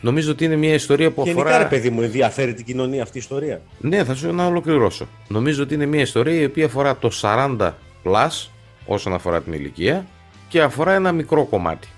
Νομίζω 0.00 0.30
ότι 0.32 0.44
είναι 0.44 0.56
μια 0.56 0.74
ιστορία 0.74 1.10
που 1.10 1.22
Γενικά, 1.24 1.42
αφορά. 1.42 1.58
ρε 1.58 1.64
παιδί 1.64 1.90
μου, 1.90 2.02
ενδιαφέρει 2.02 2.54
την 2.54 2.64
κοινωνία 2.64 3.02
αυτή 3.02 3.16
η 3.16 3.20
ιστορία. 3.20 3.60
Ναι, 3.78 4.04
θα 4.04 4.14
σου 4.14 4.32
να 4.32 4.46
ολοκληρώσω. 4.46 5.08
Νομίζω 5.28 5.62
ότι 5.62 5.74
είναι 5.74 5.86
μια 5.86 6.00
ιστορία 6.00 6.40
η 6.40 6.44
οποία 6.44 6.66
αφορά 6.66 6.96
το 6.96 7.10
40 7.20 7.70
plus 8.04 8.48
όσον 8.86 9.14
αφορά 9.14 9.40
την 9.42 9.52
ηλικία 9.52 10.06
και 10.48 10.62
αφορά 10.62 10.92
ένα 10.92 11.12
μικρό 11.12 11.44
κομμάτι. 11.44 11.88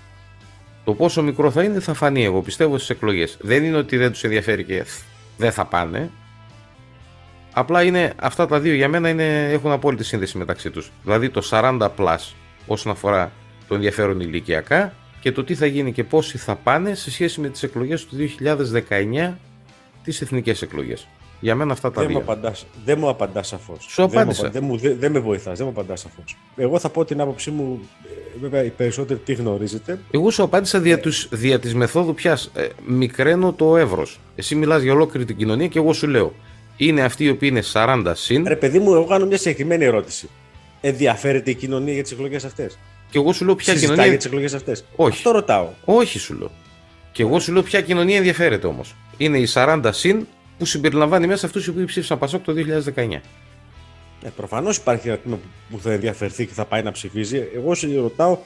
Το 0.83 0.93
πόσο 0.93 1.23
μικρό 1.23 1.51
θα 1.51 1.63
είναι 1.63 1.79
θα 1.79 1.93
φανεί, 1.93 2.23
εγώ 2.23 2.41
πιστεύω, 2.41 2.77
στις 2.77 2.89
εκλογές. 2.89 3.37
Δεν 3.41 3.63
είναι 3.63 3.77
ότι 3.77 3.97
δεν 3.97 4.11
τους 4.11 4.23
ενδιαφέρει 4.23 4.63
και 4.63 4.85
δεν 5.37 5.51
θα 5.51 5.65
πάνε. 5.65 6.09
Απλά 7.53 7.83
είναι 7.83 8.13
αυτά 8.15 8.47
τα 8.47 8.59
δύο 8.59 8.73
για 8.73 8.87
μένα 8.87 9.09
είναι, 9.09 9.49
έχουν 9.51 9.71
απόλυτη 9.71 10.03
σύνδεση 10.03 10.37
μεταξύ 10.37 10.69
τους. 10.69 10.91
Δηλαδή 11.03 11.29
το 11.29 11.41
40 11.49 11.89
plus 11.97 12.33
όσον 12.67 12.91
αφορά 12.91 13.31
το 13.67 13.75
ενδιαφέρον 13.75 14.19
ηλικιακά 14.19 14.93
και 15.21 15.31
το 15.31 15.43
τι 15.43 15.55
θα 15.55 15.65
γίνει 15.65 15.91
και 15.91 16.03
πόσοι 16.03 16.37
θα 16.37 16.55
πάνε 16.55 16.93
σε 16.95 17.11
σχέση 17.11 17.41
με 17.41 17.49
τις 17.49 17.63
εκλογές 17.63 18.05
του 18.05 18.15
2019 18.15 19.33
τις 20.03 20.21
εθνικές 20.21 20.61
εκλογές. 20.61 21.07
Για 21.39 21.55
μένα 21.55 21.73
αυτά 21.73 21.91
τα 21.91 22.01
Δεν 22.01 22.11
μου, 22.11 22.17
δύο. 22.17 22.31
απαντάς, 22.31 22.65
δεν 22.85 22.97
μου 22.99 23.09
απαντάς 23.09 23.47
σαφώς. 23.47 23.85
Σου 23.89 24.03
απάντησα. 24.03 24.49
Δεν, 24.49 24.63
μου, 24.63 24.77
δεν, 24.77 24.95
δεν 24.99 25.11
με 25.11 25.19
βοηθάς, 25.19 25.57
δεν 25.57 25.67
μου 25.67 25.71
απαντάς 25.71 25.99
σαφώς. 25.99 26.37
Εγώ 26.55 26.79
θα 26.79 26.89
πω 26.89 27.05
την 27.05 27.21
άποψή 27.21 27.51
μου, 27.51 27.79
ε, 28.05 28.39
βέβαια 28.41 28.63
οι 28.63 28.69
περισσότεροι 28.69 29.19
τι 29.19 29.33
γνωρίζετε. 29.33 29.99
Εγώ 30.11 30.29
σου 30.29 30.43
απάντησα 30.43 30.79
δια, 30.79 30.99
τους, 30.99 31.27
δια 31.31 31.59
της 31.59 31.75
μεθόδου 31.75 32.13
πια. 32.13 32.37
Ε, 32.53 32.67
μικραίνω 32.85 33.53
το 33.53 33.77
εύρος. 33.77 34.19
Εσύ 34.35 34.55
μιλάς 34.55 34.81
για 34.81 34.93
ολόκληρη 34.93 35.25
την 35.25 35.37
κοινωνία 35.37 35.67
και 35.67 35.79
εγώ 35.79 35.93
σου 35.93 36.07
λέω. 36.07 36.33
Είναι 36.77 37.01
αυτοί 37.01 37.23
οι 37.23 37.29
οποίοι 37.29 37.49
είναι 37.51 37.63
40 37.73 38.11
συν 38.15 38.47
Ρε 38.47 38.55
παιδί 38.55 38.79
μου, 38.79 38.93
εγώ 38.93 39.05
κάνω 39.05 39.25
μια 39.25 39.37
συγκεκριμένη 39.37 39.85
ερώτηση. 39.85 40.29
Ενδιαφέρεται 40.81 41.49
η 41.51 41.55
κοινωνία 41.55 41.93
για 41.93 42.03
τις 42.03 42.11
εκλογές 42.11 42.45
αυτές; 42.45 42.77
Και 43.11 43.17
εγώ 43.17 43.33
σου 43.33 43.45
λέω 43.45 43.55
ποια 43.55 43.73
Συζητάει 43.73 43.89
κοινωνία. 43.89 44.09
για 44.09 44.17
τις 44.17 44.25
εκλογές 44.25 44.53
αυτές. 44.53 44.83
Όχι. 44.95 45.11
Αυτό 45.17 45.31
ρωτάω. 45.31 45.67
Όχι 45.85 46.19
σου 46.19 46.37
λέω. 46.37 46.51
Και 47.11 47.23
εγώ 47.23 47.39
σου 47.39 47.51
λέω 47.51 47.63
ποια 47.63 47.81
κοινωνία 47.81 48.17
ενδιαφέρεται 48.17 48.67
όμως. 48.67 48.95
Είναι 49.17 49.37
η 49.37 49.47
40 49.53 49.89
συν 49.91 50.27
που 50.57 50.65
συμπεριλαμβάνει 50.65 51.27
μέσα 51.27 51.45
αυτούς 51.45 51.65
οι 51.65 51.69
οποίοι 51.69 51.85
ψήφισαν 51.85 52.17
Πασόκ 52.19 52.43
το 52.43 52.53
2019. 52.53 53.21
Ε, 54.23 54.29
Προφανώς 54.35 54.77
υπάρχει 54.77 55.07
ένα 55.07 55.17
τμήμα 55.17 55.39
που 55.69 55.79
θα 55.81 55.91
ενδιαφερθεί 55.91 56.45
και 56.45 56.53
θα 56.53 56.65
πάει 56.65 56.83
να 56.83 56.91
ψηφίζει. 56.91 57.43
Εγώ 57.55 57.75
σε 57.75 57.95
ρωτάω 57.95 58.37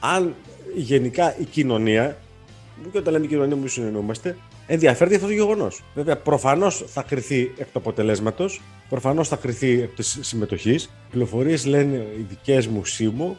αν 0.00 0.34
γενικά 0.76 1.34
η 1.40 1.44
κοινωνία, 1.44 2.16
και 2.92 2.98
όταν 2.98 3.12
λέμε 3.12 3.26
κοινωνία 3.26 3.56
μου 3.56 3.66
συνεννοούμαστε, 3.66 4.36
ενδιαφέρεται 4.66 5.14
αυτό 5.16 5.26
το 5.26 5.32
γεγονός. 5.32 5.82
Βέβαια, 5.94 6.16
προφανώς 6.16 6.84
θα 6.86 7.02
κρυθεί 7.02 7.40
εκ 7.58 7.66
του 7.72 7.78
αποτελέσματος, 7.78 8.60
προφανώς 8.88 9.28
θα 9.28 9.36
κρυθεί 9.36 9.80
εκ 9.82 9.94
της 9.94 10.18
συμμετοχής. 10.20 10.84
Οι 10.84 10.88
πληροφορίες 11.10 11.66
λένε 11.66 11.96
οι 12.18 12.26
δικές 12.28 12.66
μου 12.66 12.84
σήμου 12.84 13.36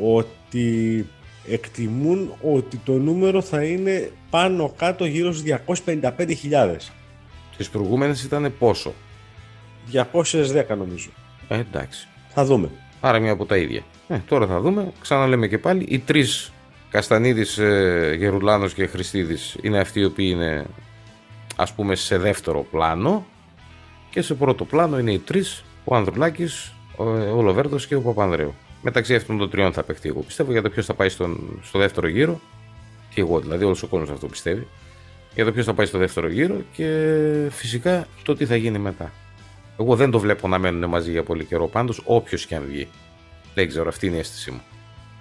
ότι 0.00 1.06
εκτιμούν 1.48 2.34
ότι 2.42 2.76
το 2.76 2.92
νούμερο 2.92 3.42
θα 3.42 3.64
είναι 3.64 4.10
πάνω 4.30 4.72
κάτω 4.76 5.04
γύρω 5.04 5.32
στους 5.32 5.50
255.000. 5.66 6.76
Τις 7.56 7.68
προηγούμενες 7.68 8.22
ήταν 8.22 8.52
πόσο; 8.58 8.92
210 9.92 10.76
νομίζω. 10.76 11.10
Ε, 11.48 11.58
εντάξει. 11.58 12.08
Θα 12.28 12.44
δούμε. 12.44 12.70
Άρα 13.00 13.18
μία 13.18 13.32
από 13.32 13.46
τα 13.46 13.56
ίδια. 13.56 13.82
Ε, 14.08 14.18
τώρα 14.28 14.46
θα 14.46 14.60
δούμε. 14.60 14.92
Ξαναλέμε 15.00 15.48
και 15.48 15.58
πάλι. 15.58 15.84
Οι 15.88 15.98
τρεις 15.98 16.52
Καστανίδης, 16.90 17.58
ε, 17.58 18.14
Γερουλάνος 18.18 18.74
και 18.74 18.86
Χριστίδης 18.86 19.56
είναι 19.62 19.78
αυτοί 19.78 20.00
οι 20.00 20.04
οποίοι 20.04 20.30
είναι 20.32 20.66
ας 21.56 21.72
πούμε 21.72 21.94
σε 21.94 22.18
δεύτερο 22.18 22.66
πλάνο 22.70 23.26
και 24.10 24.22
σε 24.22 24.34
πρώτο 24.34 24.64
πλάνο 24.64 24.98
είναι 24.98 25.12
οι 25.12 25.18
τρεις, 25.18 25.64
ο 25.84 25.96
Ανδρουλάκης, 25.96 26.72
ο, 26.96 27.04
ο 27.10 27.42
Λοβέρδος 27.42 27.86
και 27.86 27.94
ο 27.94 28.00
Παπανδρέου. 28.00 28.54
Μεταξύ 28.86 29.14
αυτών 29.14 29.38
των 29.38 29.50
τριών 29.50 29.72
θα 29.72 29.82
παιχτεί 29.82 30.08
εγώ 30.08 30.20
πιστεύω 30.20 30.52
για 30.52 30.62
το 30.62 30.70
ποιος 30.70 30.86
θα 30.86 30.94
πάει 30.94 31.08
στον, 31.08 31.60
στο 31.62 31.78
δεύτερο 31.78 32.08
γύρο 32.08 32.40
και 33.14 33.20
εγώ 33.20 33.40
δηλαδή 33.40 33.64
όλος 33.64 33.82
ο 33.82 33.86
κόσμος 33.86 34.10
αυτό 34.10 34.26
πιστεύει 34.26 34.66
για 35.34 35.44
το 35.44 35.52
ποιος 35.52 35.64
θα 35.64 35.74
πάει 35.74 35.86
στο 35.86 35.98
δεύτερο 35.98 36.28
γύρο 36.28 36.56
και 36.72 36.86
φυσικά 37.50 38.06
το 38.22 38.34
τι 38.34 38.46
θα 38.46 38.56
γίνει 38.56 38.78
μετά. 38.78 39.12
Εγώ 39.78 39.96
δεν 39.96 40.10
το 40.10 40.18
βλέπω 40.18 40.48
να 40.48 40.58
μένουν 40.58 40.88
μαζί 40.88 41.10
για 41.10 41.22
πολύ 41.22 41.44
καιρό 41.44 41.68
πάντως 41.68 42.02
όποιος 42.04 42.46
και 42.46 42.54
αν 42.54 42.62
βγει. 42.68 42.88
Δεν 43.54 43.68
ξέρω, 43.68 43.88
αυτή 43.88 44.06
είναι 44.06 44.16
η 44.16 44.18
αίσθησή 44.18 44.50
μου. 44.50 44.60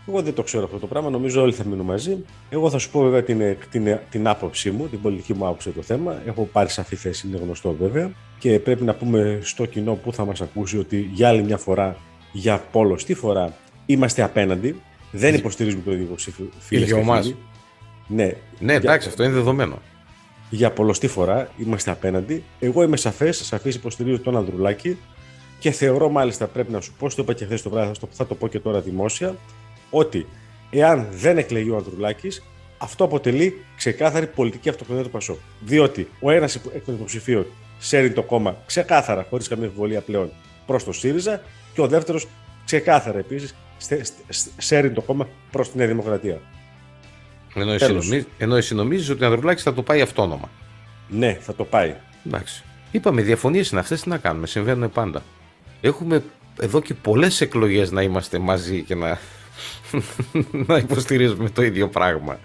Εγώ 0.08 0.22
δεν 0.22 0.34
το 0.34 0.44
ξέρω 0.44 0.64
αυτό 0.64 0.78
το 0.78 0.88
πράγμα, 0.88 1.10
νομίζω 1.10 1.42
όλοι 1.42 1.54
θα 1.54 1.64
μείνουν 1.66 1.86
μαζί. 1.86 2.18
Εγώ 2.50 2.70
θα 2.70 2.78
σου 2.78 2.92
πω 2.92 3.02
βέβαια 3.02 3.24
την, 3.24 3.58
την, 3.72 4.00
την 4.10 4.28
άποψή 4.28 4.72
μου, 4.72 4.88
την 4.88 5.02
πολιτική 5.02 5.34
μου 5.34 5.46
άποψη 5.46 5.70
για 5.70 5.82
το 5.82 5.86
θέμα. 5.88 6.22
Έχω 6.26 6.50
πάρει 6.52 6.70
σαφή 6.70 6.96
θέση, 6.96 7.28
είναι 7.28 7.38
γνωστό 7.38 7.76
βέβαια. 7.80 8.12
Και 8.40 8.60
πρέπει 8.60 8.84
να 8.84 8.94
πούμε 8.94 9.40
στο 9.44 9.66
κοινό 9.66 9.94
που 9.94 10.14
θα 10.14 10.26
μας 10.26 10.42
ακούσει 10.42 10.78
ότι 10.78 11.10
για 11.14 11.28
άλλη 11.28 11.44
μια 11.44 11.58
φορά, 11.58 11.98
για 12.34 12.64
πολλωστή 12.72 13.14
φορά, 13.14 13.54
είμαστε 13.86 14.24
απέναντι. 14.24 14.82
Δεν 15.12 15.34
υποστηρίζουμε 15.34 15.82
το 15.86 15.92
ίδιο 15.92 16.04
υποψήφιο. 16.04 16.50
Φίλες 16.60 16.94
και 16.94 17.04
φίλοι. 17.22 17.36
Ναι, 18.08 18.32
ναι 18.60 18.74
εντάξει, 18.74 18.98
για... 18.98 19.10
αυτό 19.10 19.24
είναι 19.24 19.34
δεδομένο. 19.34 19.82
Για 20.50 20.72
πολλωστή 20.72 21.08
φορά 21.08 21.52
είμαστε 21.58 21.92
απέναντι. 21.92 22.44
Εγώ 22.60 22.84
είμαι 22.84 22.98
σαφές, 22.98 23.46
σαφής 23.46 23.76
υποστηρίζω 23.76 24.20
τον 24.20 24.38
Ανδρουλάκη 24.38 24.98
και 25.60 25.72
θεωρώ 25.72 26.10
μάλιστα 26.10 26.48
πρέπει 26.48 26.72
να 26.72 26.82
σου 26.82 26.94
πω, 26.94 27.08
το 27.08 27.16
είπα 27.18 27.34
και 27.34 27.46
χθες 27.46 27.62
το 27.62 27.70
βράδυ, 27.70 27.92
θα 27.94 28.00
το, 28.00 28.08
θα 28.12 28.28
το 28.28 28.36
πω 28.36 28.48
και 28.48 28.60
τώρα 28.60 28.80
δημόσια, 28.82 29.36
ότι 29.90 30.26
εάν 30.70 31.08
δεν 31.12 31.38
εκλεγεί 31.38 31.70
ο 31.70 31.76
Ανδρουλάκης, 31.76 32.44
αυτό 32.78 33.04
αποτελεί 33.04 33.66
ξεκάθαρη 33.76 34.28
πολιτική 34.28 34.70
αυτοκτονία 34.70 35.04
του 35.04 35.10
Πασό. 35.10 35.38
Διότι 35.60 36.08
ο 36.20 36.32
ένας 36.32 36.56
εκ 36.56 36.86
των 36.86 36.94
υποψηφίων 36.94 37.46
σέρνει 37.80 38.10
το 38.10 38.24
κόμμα 38.24 38.58
ξεκάθαρα, 38.66 39.26
χωρίς 39.30 39.48
καμία 39.48 39.66
αμφιβολία 39.66 40.02
πλέον, 40.02 40.32
προς 40.66 40.84
το 40.84 40.92
ΣΥΡΙΖΑ 40.92 41.42
και 41.74 41.82
ο 41.82 41.88
δεύτερος 41.88 42.28
ξεκάθαρα 42.66 43.18
επίσης 43.18 43.56
σέρνει 44.58 44.90
το 44.90 45.02
κόμμα 45.02 45.28
προς 45.52 45.72
τη 45.72 45.78
Νέα 45.78 45.88
Δημοκρατία. 45.88 46.42
Ενώ 47.56 47.72
εσύ, 47.72 47.94
νομίζεις, 47.94 48.26
ενώ 48.38 48.56
εσύ 48.56 48.76
νομίζεις 48.76 49.10
ότι 49.10 49.24
ο 49.24 49.28
Ανδρουλάκης 49.28 49.64
θα 49.64 49.74
το 49.74 49.82
πάει 49.82 50.02
αυτόνομα. 50.02 50.50
Ναι, 51.10 51.34
θα 51.34 51.56
το 51.56 51.64
πάει. 51.64 51.96
Εντάξει. 52.26 52.64
Είπαμε, 52.92 53.22
διαφωνίες 53.22 53.70
είναι 53.70 53.80
αυτές, 53.80 54.02
τι 54.02 54.10
να 54.10 54.18
κάνουμε, 54.18 54.48
συμβαίνουν 54.48 54.92
πάντα. 54.92 55.22
Έχουμε 55.82 56.24
εδώ 56.60 56.82
και 56.82 56.94
πολλές 56.94 57.42
εκλογές 57.42 57.92
να 57.92 58.02
είμαστε 58.02 58.40
μαζί 58.40 58.82
και 58.82 58.96
να, 58.96 59.20
να 60.68 60.78
υποστηρίζουμε 60.78 61.50
το 61.50 61.62
ίδιο 61.62 61.90
πράγμα. 61.90 62.40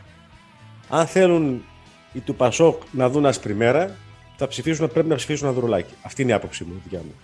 Αν 0.88 1.06
θέλουν 1.06 1.64
οι 2.12 2.18
του 2.18 2.34
Πασόκ 2.34 2.82
να 2.90 3.08
δουν 3.08 3.26
ασπριμέρα, 3.26 3.96
θα 4.36 4.46
ψηφίσουν, 4.46 4.88
πρέπει 4.88 5.08
να 5.08 5.14
ψηφίσουν 5.14 5.48
Ανδρουλάκη. 5.48 5.94
Αυτή 6.02 6.22
είναι 6.22 6.30
η 6.30 6.34
άποψή 6.34 6.64
μου, 6.64 6.80
δικιά 6.84 6.98
μου. 6.98 7.14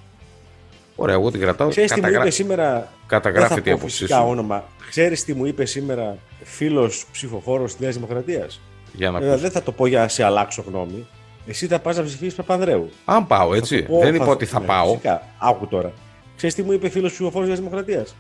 Ωραία, 0.96 1.14
εγώ 1.14 1.30
την 1.30 1.40
κρατάω. 1.40 1.68
Ξέρεις 1.68 1.92
τι 1.92 2.00
μου 2.00 2.08
είπε 2.08 2.30
σήμερα. 2.30 2.92
Καταγράφεται 3.06 3.70
η 3.70 3.72
άποψή 3.72 4.06
σου. 4.06 4.24
όνομα. 4.26 4.64
Ξέρεις 4.88 5.24
τι 5.24 5.34
μου 5.34 5.46
είπε 5.46 5.64
σήμερα 5.64 6.16
φίλος 6.42 7.06
ψηφοφόρος 7.12 7.70
της 7.70 7.80
Νέας 7.80 7.94
Δημοκρατίας; 7.94 8.60
Για 8.92 9.10
να 9.10 9.18
ε, 9.18 9.36
δεν 9.36 9.50
θα 9.50 9.62
το 9.62 9.72
πω 9.72 9.86
για 9.86 10.00
να 10.00 10.08
σε 10.08 10.24
αλλάξω 10.24 10.64
γνώμη. 10.66 11.06
Εσύ 11.46 11.66
θα 11.66 11.78
πας 11.78 11.96
να 11.96 12.02
ψηφίσεις 12.02 12.34
Παπανδρέου. 12.34 12.90
Αν 13.04 13.26
πάω, 13.26 13.54
έτσι. 13.54 13.82
Πω, 13.82 14.00
δεν 14.00 14.14
είπα 14.14 14.26
ότι 14.26 14.44
θα 14.44 14.60
ναι, 14.60 14.66
πάω. 14.66 14.88
Φυσικά. 14.88 15.22
Άκου 15.38 15.66
τώρα. 15.66 15.92
Ξέρεις 16.36 16.54
τι 16.54 16.62
μου 16.62 16.72
είπε 16.72 16.88
φίλος 16.88 17.12
ψηφοφόρος 17.12 17.48
της 17.48 17.58
Νέας 17.58 17.58
Δημοκρατίας; 17.58 18.14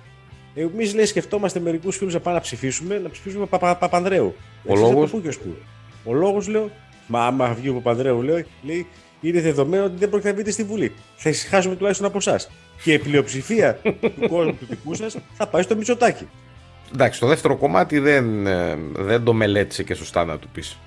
Εμείς 0.54 0.94
λέει 0.94 1.04
σκεφτόμαστε 1.04 1.60
μερικούς 1.60 1.96
φίλους 1.96 2.14
να 2.14 2.20
πάμε 2.20 2.36
να 2.36 2.42
ψηφίσουμε, 2.42 2.98
να 2.98 3.10
ψηφίσουμε 3.10 3.46
Παπα, 3.46 3.76
Παπανδρέου. 3.76 4.34
Ο 4.66 4.76
λόγος; 4.76 5.12
Ο 6.04 6.12
λόγος 6.12 6.48
λέω, 6.48 6.70
μα 7.06 7.26
άμα 7.26 7.54
βγει 7.54 7.68
ο 7.68 7.74
Παπανδρέου, 7.74 8.22
λέει, 8.22 8.46
λέει 8.62 8.86
είναι 9.28 9.40
δεδομένο 9.40 9.84
ότι 9.84 9.96
δεν 9.96 10.08
πρόκειται 10.08 10.30
να 10.30 10.36
μπείτε 10.36 10.50
στη 10.50 10.64
Βουλή. 10.64 10.92
Θα 11.16 11.28
ησυχάσουμε 11.28 11.76
τουλάχιστον 11.76 12.06
από 12.06 12.16
εσάς. 12.18 12.50
Και 12.82 12.92
η 12.92 12.98
πλειοψηφία 12.98 13.74
του 13.74 14.28
κόσμου 14.32 14.52
του 14.52 14.66
δικού 14.68 14.94
σας 14.94 15.16
θα 15.34 15.46
πάει 15.46 15.62
στο 15.62 15.76
Μητσοτάκι. 15.76 16.28
Εντάξει, 16.92 17.20
το 17.20 17.26
δεύτερο 17.26 17.56
κομμάτι 17.56 17.98
δεν, 17.98 18.46
ε, 18.46 18.78
δεν 18.92 19.24
το 19.24 19.32
μελέτησε 19.32 19.82
και 19.82 19.94
σωστά 19.94 20.24
να 20.24 20.38
του 20.38 20.48
πεις. 20.52 20.78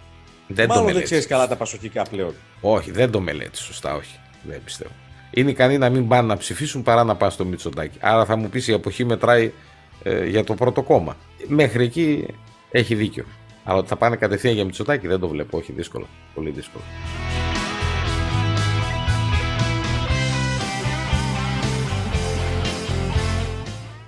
Δεν 0.47 0.67
Μάλλον 0.67 0.93
δεν 0.93 1.03
ξέρεις 1.03 1.27
καλά 1.27 1.47
τα 1.47 1.55
πασοκικά 1.55 2.03
πλέον. 2.03 2.33
Όχι, 2.61 2.91
δεν 2.91 3.11
το 3.11 3.19
μελέτησε 3.19 3.63
σωστά, 3.63 3.95
όχι. 3.95 4.19
Δεν 4.43 4.61
πιστεύω. 4.63 4.91
Είναι 5.31 5.49
ικανοί 5.49 5.77
να 5.77 5.89
μην 5.89 6.07
πάνε 6.07 6.27
να 6.27 6.37
ψηφίσουν 6.37 6.83
παρά 6.83 7.03
να 7.03 7.15
πάνε 7.15 7.31
στο 7.31 7.45
Μητσοτάκι. 7.45 7.97
Άρα 8.01 8.25
θα 8.25 8.35
μου 8.35 8.49
πεις 8.49 8.67
η 8.67 8.73
εποχή 8.73 9.05
μετράει 9.05 9.51
ε, 10.03 10.25
για 10.25 10.43
το 10.43 10.53
πρώτο 10.53 10.81
κόμμα. 10.81 11.17
Μέχρι 11.47 11.83
εκεί 11.83 12.25
έχει 12.71 12.95
δίκιο. 12.95 13.25
Αλλά 13.63 13.77
ότι 13.77 13.87
θα 13.87 13.95
πάνε 13.95 14.15
κατευθείαν 14.15 14.53
για 14.53 14.65
Μητσοτάκι 14.65 15.07
δεν 15.07 15.19
το 15.19 15.27
βλέπω. 15.27 15.57
Όχι, 15.57 15.71
δύσκολο. 15.71 16.07
Πολύ 16.33 16.49
δύσκολο. 16.49 16.83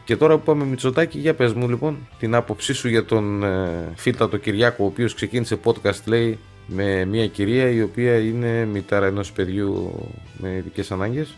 Και 0.10 0.18
τώρα 0.18 0.38
που 0.38 0.44
πάμε 0.44 0.66
Μητσοτάκη, 0.66 1.20
για 1.20 1.34
πες 1.34 1.54
μου 1.54 1.70
λοιπόν 1.70 2.08
την 2.20 2.36
άποψή 2.36 2.74
σου 2.74 2.90
για 2.90 3.06
τον 3.06 3.44
ε, 3.44 3.94
Φίλτα 3.96 4.30
τον 4.30 4.40
Κυριάκο, 4.40 4.84
ο 4.84 4.88
οποίος 4.88 5.14
ξεκίνησε 5.14 5.60
podcast 5.64 6.04
λέει 6.06 6.40
με 6.68 7.06
μια 7.06 7.28
κυρία 7.28 7.70
η 7.70 7.82
οποία 7.82 8.18
είναι 8.18 8.66
μητέρα 8.66 9.06
ενός 9.06 9.32
παιδιού 9.32 9.92
με 10.38 10.50
ειδικές 10.50 10.92
ανάγκες. 10.92 11.36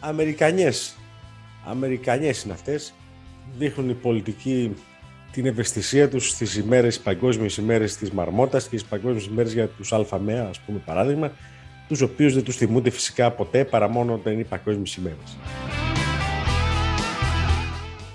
Αμερικανιές. 0.00 0.96
Αμερικανιές 1.66 2.42
είναι 2.42 2.52
αυτές. 2.52 2.92
Δείχνουν 3.58 3.90
η 3.90 3.94
πολιτική 3.94 4.74
την 5.32 5.46
ευαισθησία 5.46 6.08
τους 6.08 6.28
στις 6.28 6.56
ημέρες, 6.56 6.98
παγκόσμιες 6.98 7.56
ημέρες 7.56 7.96
της 7.96 8.10
Μαρμότας 8.10 8.68
και 8.68 8.78
στις 8.78 8.90
παγκόσμιες 8.90 9.26
ημέρες 9.26 9.52
για 9.52 9.68
τους 9.68 9.92
ΑΜΕΑ, 9.92 10.48
ας 10.48 10.60
πούμε 10.60 10.78
παράδειγμα, 10.84 11.32
τους 11.88 12.00
οποίους 12.00 12.34
δεν 12.34 12.44
τους 12.44 12.56
θυμούνται 12.56 12.90
φυσικά 12.90 13.30
ποτέ 13.30 13.64
παρά 13.64 13.88
μόνο 13.88 14.12
όταν 14.12 14.32
είναι 14.32 14.42
οι 14.42 14.44
παγκόσμιες 14.44 14.94
ημέρες. 14.94 15.36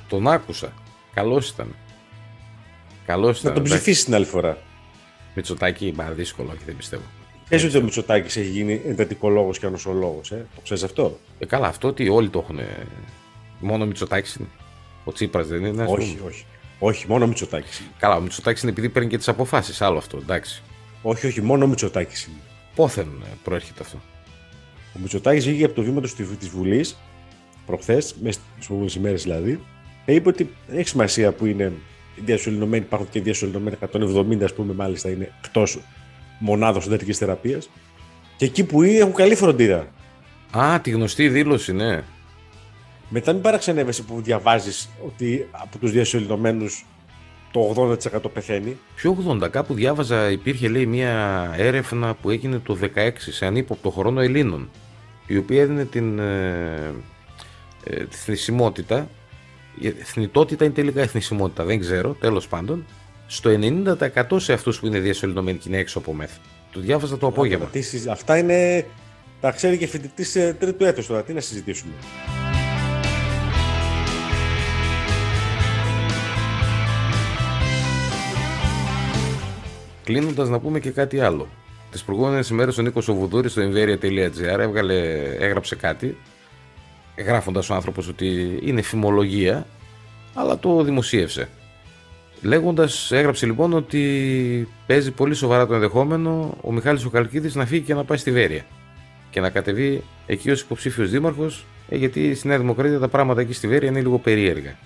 Τον 0.09 0.27
άκουσα. 0.27 0.73
Καλός 1.13 1.49
ήταν. 1.49 1.75
Καλός 3.05 3.39
ήταν. 3.39 3.49
Να 3.51 3.57
τον 3.57 3.63
ψηφίσεις 3.63 4.03
την 4.03 4.15
άλλη 4.15 4.25
φορά. 4.25 4.57
Μητσοτάκη, 5.35 5.93
μα 5.95 6.03
δύσκολο, 6.03 6.49
όχι 6.49 6.63
δεν 6.65 6.75
πιστεύω. 6.75 7.03
Πες 7.49 7.63
ότι 7.63 7.77
ο 7.77 7.81
Μητσοτάκης 7.81 8.35
έχει 8.37 8.49
γίνει 8.49 8.81
εντατικολόγος 8.85 9.59
και 9.59 9.65
ανοσολόγος, 9.65 10.31
ε. 10.31 10.45
Το 10.55 10.61
ξέρεις 10.61 10.83
αυτό; 10.83 11.19
Ε, 11.39 11.45
καλά, 11.45 11.67
αυτό 11.67 11.87
ότι 11.87 12.09
όλοι 12.09 12.29
το 12.29 12.39
έχουν. 12.39 12.59
Μόνο 13.59 13.83
ο 13.83 13.87
Μητσοτάκης 13.87 14.35
είναι. 14.35 14.47
Ο 15.03 15.11
Τσίπρας 15.11 15.47
δεν 15.47 15.65
είναι. 15.65 15.85
Όχι, 15.87 16.19
όχι. 16.25 16.45
Όχι, 16.79 17.07
μόνο 17.07 17.23
ο 17.23 17.27
Μητσοτάκης. 17.27 17.81
Καλά, 17.99 18.15
ο 18.15 18.21
Μητσοτάκης 18.21 18.61
είναι 18.61 18.71
επειδή 18.71 18.89
παίρνει 18.89 19.09
και 19.09 19.17
τις 19.17 19.27
αποφάσεις. 19.27 19.81
Άλλο 19.81 19.97
αυτό, 19.97 20.17
εντάξει. 20.17 20.61
Όχι, 21.01 21.27
όχι, 21.27 21.41
μόνο 21.41 21.65
ο 21.65 21.67
Μητσοτάκης 21.67 22.25
είναι. 22.25 22.37
Πόθεν 22.75 23.07
ε, 23.23 23.27
προέρχεται 23.43 23.81
αυτό. 23.81 23.97
Ο 24.95 24.99
Μητσοτάκης 24.99 25.45
βγήκε 25.45 25.65
από 25.65 25.73
το 25.73 25.81
βήμα 25.81 26.01
του 26.01 26.35
της 26.39 26.49
Βουλής 26.49 26.97
προχθές, 27.65 28.15
μέσα 28.21 28.39
στις 28.55 28.67
προηγούμενε 28.67 28.93
ημέρες 28.97 29.23
δηλαδή, 29.23 29.51
ε, 29.51 29.59
είπε 30.13 30.29
ότι 30.29 30.49
δεν 30.67 30.77
έχει 30.77 30.87
σημασία 30.87 31.31
που 31.31 31.45
είναι 31.45 31.71
διασωληνωμένοι, 32.15 32.83
υπάρχουν 32.83 33.09
και 33.09 33.21
διασωληνωμένοι 33.21 33.75
170, 33.79 34.43
ας 34.43 34.53
πούμε, 34.53 34.73
μάλιστα 34.73 35.09
είναι 35.09 35.31
εκτός 35.43 35.79
μονάδων 36.39 36.81
εσωτερική 36.81 37.13
θεραπείας. 37.13 37.69
Και 38.37 38.45
εκεί 38.45 38.63
που 38.63 38.83
είναι 38.83 38.97
έχουν 38.97 39.13
καλή 39.13 39.35
φροντίδα. 39.35 39.87
Α, 40.51 40.79
τη 40.81 40.89
γνωστή 40.89 41.29
δήλωση, 41.29 41.73
ναι. 41.73 42.03
Μετά 43.09 43.33
μην 43.33 43.41
παραξενεύεσαι 43.41 44.03
που 44.03 44.21
διαβάζεις 44.21 44.89
ότι 45.05 45.47
από 45.51 45.77
τους 45.77 45.91
διασωληνωμένους 45.91 46.85
το 47.51 47.73
80% 48.23 48.31
πεθαίνει. 48.33 48.77
Ποιο 48.95 49.17
80, 49.41 49.49
κάπου 49.49 49.73
διάβαζα, 49.73 50.31
υπήρχε 50.31 50.67
λέει 50.67 50.85
μια 50.85 51.53
έρευνα 51.57 52.13
που 52.13 52.29
έγινε 52.29 52.59
το 52.59 52.77
16 52.95 53.09
σε 53.17 53.45
ανύποπτο 53.45 53.89
χρόνο 53.89 54.21
Ελλήνων, 54.21 54.69
η 55.27 55.37
οποία 55.37 55.61
έδινε 55.61 55.85
την 55.85 56.19
ε, 56.19 56.93
ε, 57.83 58.03
τη 58.03 58.15
θνησιμότητα 58.15 59.07
η 59.79 59.87
εθνιτότητα 59.87 60.65
είναι 60.65 60.73
τελικά 60.73 61.01
εθνισμότητα, 61.01 61.63
δεν 61.63 61.79
ξέρω, 61.79 62.13
τέλος 62.19 62.47
πάντων. 62.47 62.85
στο 63.27 63.49
90% 63.49 64.39
σε 64.39 64.53
αυτούς 64.53 64.79
που 64.79 64.87
είναι 64.87 64.99
διασωληνωμένοι 64.99 65.57
και 65.57 65.69
είναι 65.69 65.77
έξω 65.77 65.97
από 65.97 66.13
μεθ. 66.13 66.31
Το 66.71 66.79
διάβαζα 66.79 67.17
το 67.17 67.27
απόγευμα. 67.27 67.69
Αυτά 68.09 68.37
είναι. 68.37 68.85
Τα 69.41 69.51
ξέρει 69.51 69.77
και 69.77 69.87
φοιτητής 69.87 70.31
τρίτου 70.59 70.85
έτους 70.85 71.07
τώρα. 71.07 71.23
Τι 71.23 71.33
να 71.33 71.39
συζητήσουμε. 71.39 71.93
Κλείνοντας, 80.03 80.49
να 80.49 80.59
πούμε 80.59 80.79
και 80.79 80.91
κάτι 80.91 81.19
άλλο. 81.19 81.47
Τις 81.91 82.03
προηγούμενες 82.03 82.49
ημέρες 82.49 82.77
ο 82.77 82.81
Νίκος 82.81 83.07
Οβουδούρης 83.07 83.51
στο 83.51 83.61
inveria.gr 83.61 84.59
έγραψε 85.39 85.75
κάτι, 85.75 86.17
γράφοντας 87.17 87.69
ο 87.69 87.73
άνθρωπος 87.73 88.07
ότι 88.07 88.59
είναι 88.63 88.81
φημολογία, 88.81 89.65
αλλά 90.33 90.59
το 90.59 90.83
δημοσίευσε. 90.83 91.49
Λέγοντας, 92.41 93.11
έγραψε 93.11 93.45
λοιπόν 93.45 93.73
ότι 93.73 94.67
παίζει 94.87 95.11
πολύ 95.11 95.33
σοβαρά 95.33 95.67
το 95.67 95.73
ενδεχόμενο 95.73 96.57
ο 96.61 96.71
Μιχάλης 96.71 97.05
ο 97.05 97.09
Καλκίδης 97.09 97.55
να 97.55 97.65
φύγει 97.65 97.81
και 97.81 97.93
να 97.93 98.03
πάει 98.03 98.17
στη 98.17 98.31
Βέρεια 98.31 98.65
και 99.35 99.41
να 99.41 99.49
κατεβεί 99.49 100.03
εκεί 100.25 100.51
ως 100.51 100.61
υποψήφιος 100.61 101.09
δήμαρχος, 101.09 101.65
ε, 101.89 101.95
γιατί 101.95 102.35
στη 102.35 102.47
Νέα 102.47 102.57
Δημοκρατία 102.57 102.99
τα 102.99 103.07
πράγματα 103.07 103.41
εκεί 103.41 103.53
στη 103.53 103.67
Βέρεια 103.67 103.89
είναι 103.89 104.01
λίγο 104.01 104.17
περίεργα. 104.17 104.77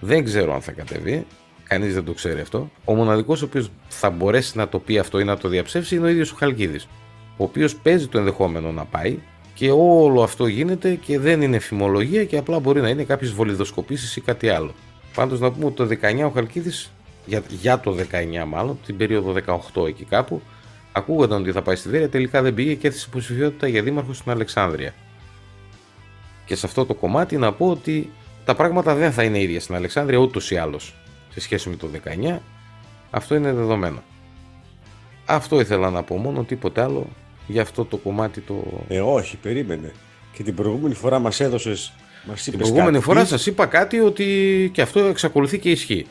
Δεν 0.00 0.24
ξέρω 0.24 0.54
αν 0.54 0.60
θα 0.60 0.72
κατεβεί, 0.72 1.26
κανείς 1.64 1.94
δεν 1.94 2.04
το 2.04 2.12
ξέρει 2.12 2.40
αυτό. 2.40 2.70
Ο 2.84 2.94
μοναδικός 2.94 3.42
ο 3.42 3.44
οποίος 3.44 3.70
θα 3.88 4.10
μπορέσει 4.10 4.56
να 4.56 4.68
το 4.68 4.78
πει 4.78 4.98
αυτό 4.98 5.18
ή 5.18 5.24
να 5.24 5.36
το 5.36 5.48
διαψεύσει 5.48 5.96
είναι 5.96 6.06
ο 6.06 6.08
ίδιος 6.08 6.32
ο 6.32 6.36
Χαλκίδης, 6.38 6.88
ο 7.36 7.44
οποίος 7.44 7.76
παίζει 7.76 8.06
το 8.06 8.18
ενδεχόμενο 8.18 8.72
να 8.72 8.84
πάει 8.84 9.18
και 9.56 9.70
όλο 9.70 10.22
αυτό 10.22 10.46
γίνεται 10.46 10.94
και 10.94 11.18
δεν 11.18 11.42
είναι 11.42 11.58
φημολογία 11.58 12.24
και 12.24 12.36
απλά 12.36 12.58
μπορεί 12.58 12.80
να 12.80 12.88
είναι 12.88 13.04
κάποιες 13.04 13.32
βολιδοσκοπήσεις 13.32 14.16
ή 14.16 14.20
κάτι 14.20 14.48
άλλο. 14.48 14.74
Πάντως 15.14 15.40
να 15.40 15.50
πούμε 15.50 15.64
ότι 15.64 15.74
το 15.74 16.08
19 16.22 16.24
ο 16.26 16.30
Χαλκίδης, 16.30 16.90
για, 17.26 17.42
για 17.48 17.80
το 17.80 17.96
19 18.12 18.44
μάλλον, 18.46 18.78
την 18.86 18.96
περίοδο 18.96 19.34
18 19.74 19.86
εκεί 19.86 20.04
κάπου, 20.04 20.42
ακούγονταν 20.92 21.40
ότι 21.40 21.52
θα 21.52 21.62
πάει 21.62 21.76
στη 21.76 21.88
Βέρεια, 21.88 22.08
τελικά 22.08 22.42
δεν 22.42 22.54
πήγε 22.54 22.74
και 22.74 22.86
έθεσε 22.86 23.06
υποψηφιότητα 23.08 23.68
για 23.68 23.82
δήμαρχο 23.82 24.12
στην 24.12 24.30
Αλεξάνδρεια. 24.32 24.94
Και 26.46 26.56
σε 26.56 26.66
αυτό 26.66 26.86
το 26.86 26.94
κομμάτι 26.94 27.36
να 27.36 27.52
πω 27.52 27.68
ότι 27.68 28.10
τα 28.44 28.54
πράγματα 28.54 28.94
δεν 28.94 29.12
θα 29.12 29.22
είναι 29.22 29.40
ίδια 29.40 29.60
στην 29.60 29.74
Αλεξάνδρεια 29.74 30.18
ούτως 30.18 30.50
ή 30.50 30.56
άλλως 30.56 30.94
σε 31.32 31.40
σχέση 31.40 31.68
με 31.68 31.76
το 31.76 31.88
19. 32.34 32.38
Αυτό 33.10 33.34
είναι 33.34 33.52
δεδομένο. 33.52 34.02
Αυτό 35.26 35.60
ήθελα 35.60 35.90
να 35.90 36.02
πω 36.02 36.16
μόνο, 36.16 36.42
τίποτε 36.42 36.82
άλλο 36.82 37.06
για 37.46 37.62
αυτό 37.62 37.84
το 37.84 37.96
κομμάτι 37.96 38.40
το... 38.40 38.64
Ε, 38.88 39.00
όχι, 39.00 39.36
περίμενε. 39.36 39.92
Και 40.32 40.42
την 40.42 40.54
προηγούμενη 40.54 40.94
φορά 40.94 41.18
μας 41.18 41.40
έδωσες 41.40 41.92
μας 42.28 42.42
την 42.42 42.58
προηγούμενη 42.58 43.00
φορά 43.00 43.24
σας 43.24 43.46
είπα 43.46 43.66
κάτι 43.66 44.00
ότι 44.00 44.70
και 44.72 44.82
αυτό 44.82 45.00
εξακολουθεί 45.00 45.58
και 45.58 45.70
ισχύει. 45.70 46.06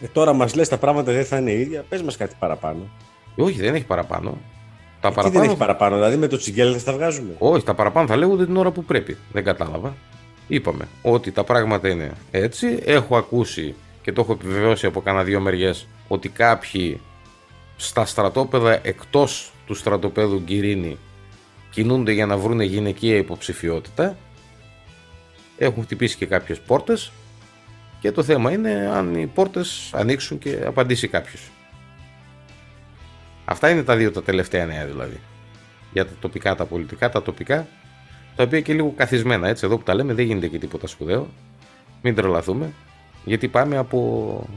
Ε, 0.00 0.06
τώρα 0.06 0.32
μας 0.32 0.54
λες 0.54 0.68
τα 0.68 0.78
πράγματα 0.78 1.12
δεν 1.12 1.24
θα 1.24 1.36
είναι 1.36 1.52
ίδια, 1.52 1.84
πες 1.88 2.02
μας 2.02 2.16
κάτι 2.16 2.34
παραπάνω. 2.38 2.88
Όχι, 3.36 3.60
δεν 3.60 3.74
έχει 3.74 3.84
παραπάνω. 3.84 4.38
Τα 5.00 5.08
ε, 5.08 5.10
παραπάνω... 5.10 5.40
δεν 5.40 5.48
έχει 5.48 5.56
παραπάνω, 5.56 5.94
δηλαδή 5.94 6.16
με 6.16 6.26
το 6.26 6.36
τσιγκέλ 6.36 6.74
θα 6.78 6.84
τα 6.84 6.92
βγάζουμε; 6.92 7.34
Όχι, 7.38 7.64
τα 7.64 7.74
παραπάνω 7.74 8.06
θα 8.06 8.16
λέγονται 8.16 8.44
την 8.44 8.56
ώρα 8.56 8.70
που 8.70 8.84
πρέπει. 8.84 9.16
Δεν 9.32 9.44
κατάλαβα. 9.44 9.94
Είπαμε 10.48 10.88
ότι 11.02 11.30
τα 11.30 11.44
πράγματα 11.44 11.88
είναι 11.88 12.12
έτσι. 12.30 12.78
Έχω 12.84 13.16
ακούσει 13.16 13.74
και 14.02 14.12
το 14.12 14.20
έχω 14.20 14.32
επιβεβαιώσει 14.32 14.86
από 14.86 15.00
κάνα 15.00 15.24
δύο 15.24 15.40
μεριές 15.40 15.86
ότι 16.08 16.28
κάποιοι 16.28 17.00
στα 17.76 18.06
στρατόπεδα 18.06 18.78
εκτός 18.82 19.53
του 19.66 19.74
στρατοπέδου 19.74 20.40
Γκυρίνη 20.40 20.98
κινούνται 21.70 22.12
για 22.12 22.26
να 22.26 22.36
βρουν 22.36 22.60
γυναικεία 22.60 23.16
υποψηφιότητα 23.16 24.16
έχουν 25.58 25.82
χτυπήσει 25.82 26.16
και 26.16 26.26
κάποιες 26.26 26.60
πόρτες 26.60 27.12
και 28.00 28.12
το 28.12 28.22
θέμα 28.22 28.52
είναι 28.52 28.90
αν 28.92 29.14
οι 29.14 29.26
πόρτες 29.26 29.90
ανοίξουν 29.92 30.38
και 30.38 30.62
απαντήσει 30.66 31.08
κάποιος. 31.08 31.50
Αυτά 33.44 33.70
είναι 33.70 33.82
τα 33.82 33.96
δύο 33.96 34.10
τα 34.10 34.22
τελευταία 34.22 34.66
νέα 34.66 34.86
δηλαδή. 34.86 35.20
Για 35.92 36.06
τα 36.06 36.12
τοπικά, 36.20 36.54
τα 36.54 36.64
πολιτικά, 36.64 37.08
τα 37.08 37.22
τοπικά, 37.22 37.66
τα 38.36 38.42
οποία 38.42 38.60
και 38.60 38.72
λίγο 38.72 38.92
καθισμένα 38.96 39.48
έτσι 39.48 39.66
εδώ 39.66 39.76
που 39.76 39.82
τα 39.82 39.94
λέμε 39.94 40.14
δεν 40.14 40.24
γίνεται 40.24 40.48
και 40.48 40.58
τίποτα 40.58 40.86
σπουδαίο. 40.86 41.28
Μην 42.02 42.14
τρελαθούμε. 42.14 42.72
Γιατί 43.24 43.48
πάμε 43.48 43.76
από 43.76 44.48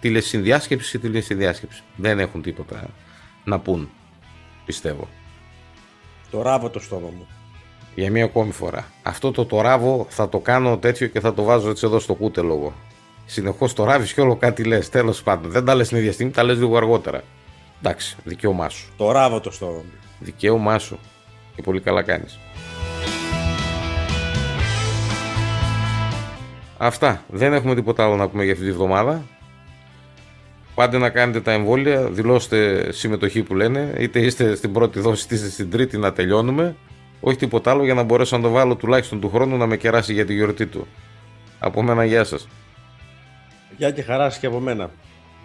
τηλεσυνδιάσκεψη 0.00 0.88
σε 0.88 0.98
τηλεσυνδιάσκεψη. 0.98 1.82
Δεν 1.96 2.18
έχουν 2.18 2.42
τίποτα 2.42 2.90
να 3.44 3.58
πούν, 3.58 3.90
πιστεύω. 4.66 5.08
Το 6.30 6.42
ράβω 6.42 6.70
το 6.70 6.80
στόμα 6.80 7.08
μου. 7.16 7.26
Για 7.94 8.10
μία 8.10 8.24
ακόμη 8.24 8.52
φορά. 8.52 8.86
Αυτό 9.02 9.30
το 9.30 9.44
το 9.44 9.60
ράβω 9.60 10.06
θα 10.08 10.28
το 10.28 10.38
κάνω 10.38 10.78
τέτοιο 10.78 11.06
και 11.06 11.20
θα 11.20 11.34
το 11.34 11.42
βάζω 11.42 11.70
έτσι 11.70 11.86
εδώ 11.86 11.98
στο 11.98 12.16
λόγο. 12.36 12.72
Συνεχώς 13.26 13.72
το 13.72 13.84
ράβεις 13.84 14.12
και 14.12 14.20
όλο 14.20 14.36
κάτι 14.36 14.64
λες. 14.64 14.88
Τέλος 14.88 15.22
πάντων. 15.22 15.50
Δεν 15.50 15.64
τα 15.64 15.74
λες 15.74 15.88
την 15.88 15.96
ίδια 15.96 16.12
στιγμή, 16.12 16.32
τα 16.32 16.42
λες 16.42 16.58
λίγο 16.58 16.76
αργότερα. 16.76 17.22
Εντάξει, 17.78 18.16
δικαίωμά 18.24 18.68
σου. 18.68 18.92
Το 18.96 19.10
ράβω 19.10 19.40
το 19.40 19.50
στόμα 19.50 19.72
μου. 19.72 19.92
Δικαίωμά 20.18 20.78
σου. 20.78 20.98
Και 21.56 21.62
πολύ 21.62 21.80
καλά 21.80 22.02
κάνεις. 22.02 22.38
Αυτά. 26.78 27.24
Δεν 27.28 27.52
έχουμε 27.52 27.74
τίποτα 27.74 28.04
άλλο 28.04 28.16
να 28.16 28.28
πούμε 28.28 28.44
για 28.44 28.52
αυτή 28.52 28.64
τη 28.64 28.72
βδομάδα. 28.72 29.22
Πάντε 30.74 30.98
να 30.98 31.10
κάνετε 31.10 31.40
τα 31.40 31.52
εμβόλια, 31.52 32.10
δηλώστε 32.10 32.88
συμμετοχή 32.92 33.42
που 33.42 33.54
λένε, 33.54 33.94
είτε 33.98 34.20
είστε 34.20 34.54
στην 34.54 34.72
πρώτη 34.72 35.00
δόση, 35.00 35.24
είτε 35.24 35.36
στην 35.36 35.70
τρίτη 35.70 35.98
να 35.98 36.12
τελειώνουμε. 36.12 36.76
Όχι 37.20 37.36
τίποτα 37.36 37.70
άλλο 37.70 37.84
για 37.84 37.94
να 37.94 38.02
μπορέσω 38.02 38.36
να 38.36 38.42
το 38.42 38.48
βάλω 38.48 38.74
τουλάχιστον 38.74 39.20
του 39.20 39.30
χρόνου 39.30 39.56
να 39.56 39.66
με 39.66 39.76
κεράσει 39.76 40.12
για 40.12 40.26
τη 40.26 40.34
γιορτή 40.34 40.66
του. 40.66 40.86
Από 41.58 41.82
μένα, 41.82 42.04
γεια 42.04 42.24
σας. 42.24 42.48
Γεια 43.76 43.90
και 43.90 44.02
χαρά 44.02 44.32
και 44.40 44.46
από 44.46 44.60
μένα. 44.60 44.90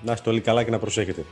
Να 0.01 0.13
είστε 0.13 0.29
όλοι 0.29 0.41
καλά 0.41 0.63
και 0.63 0.71
να 0.71 0.79
προσέχετε. 0.79 1.25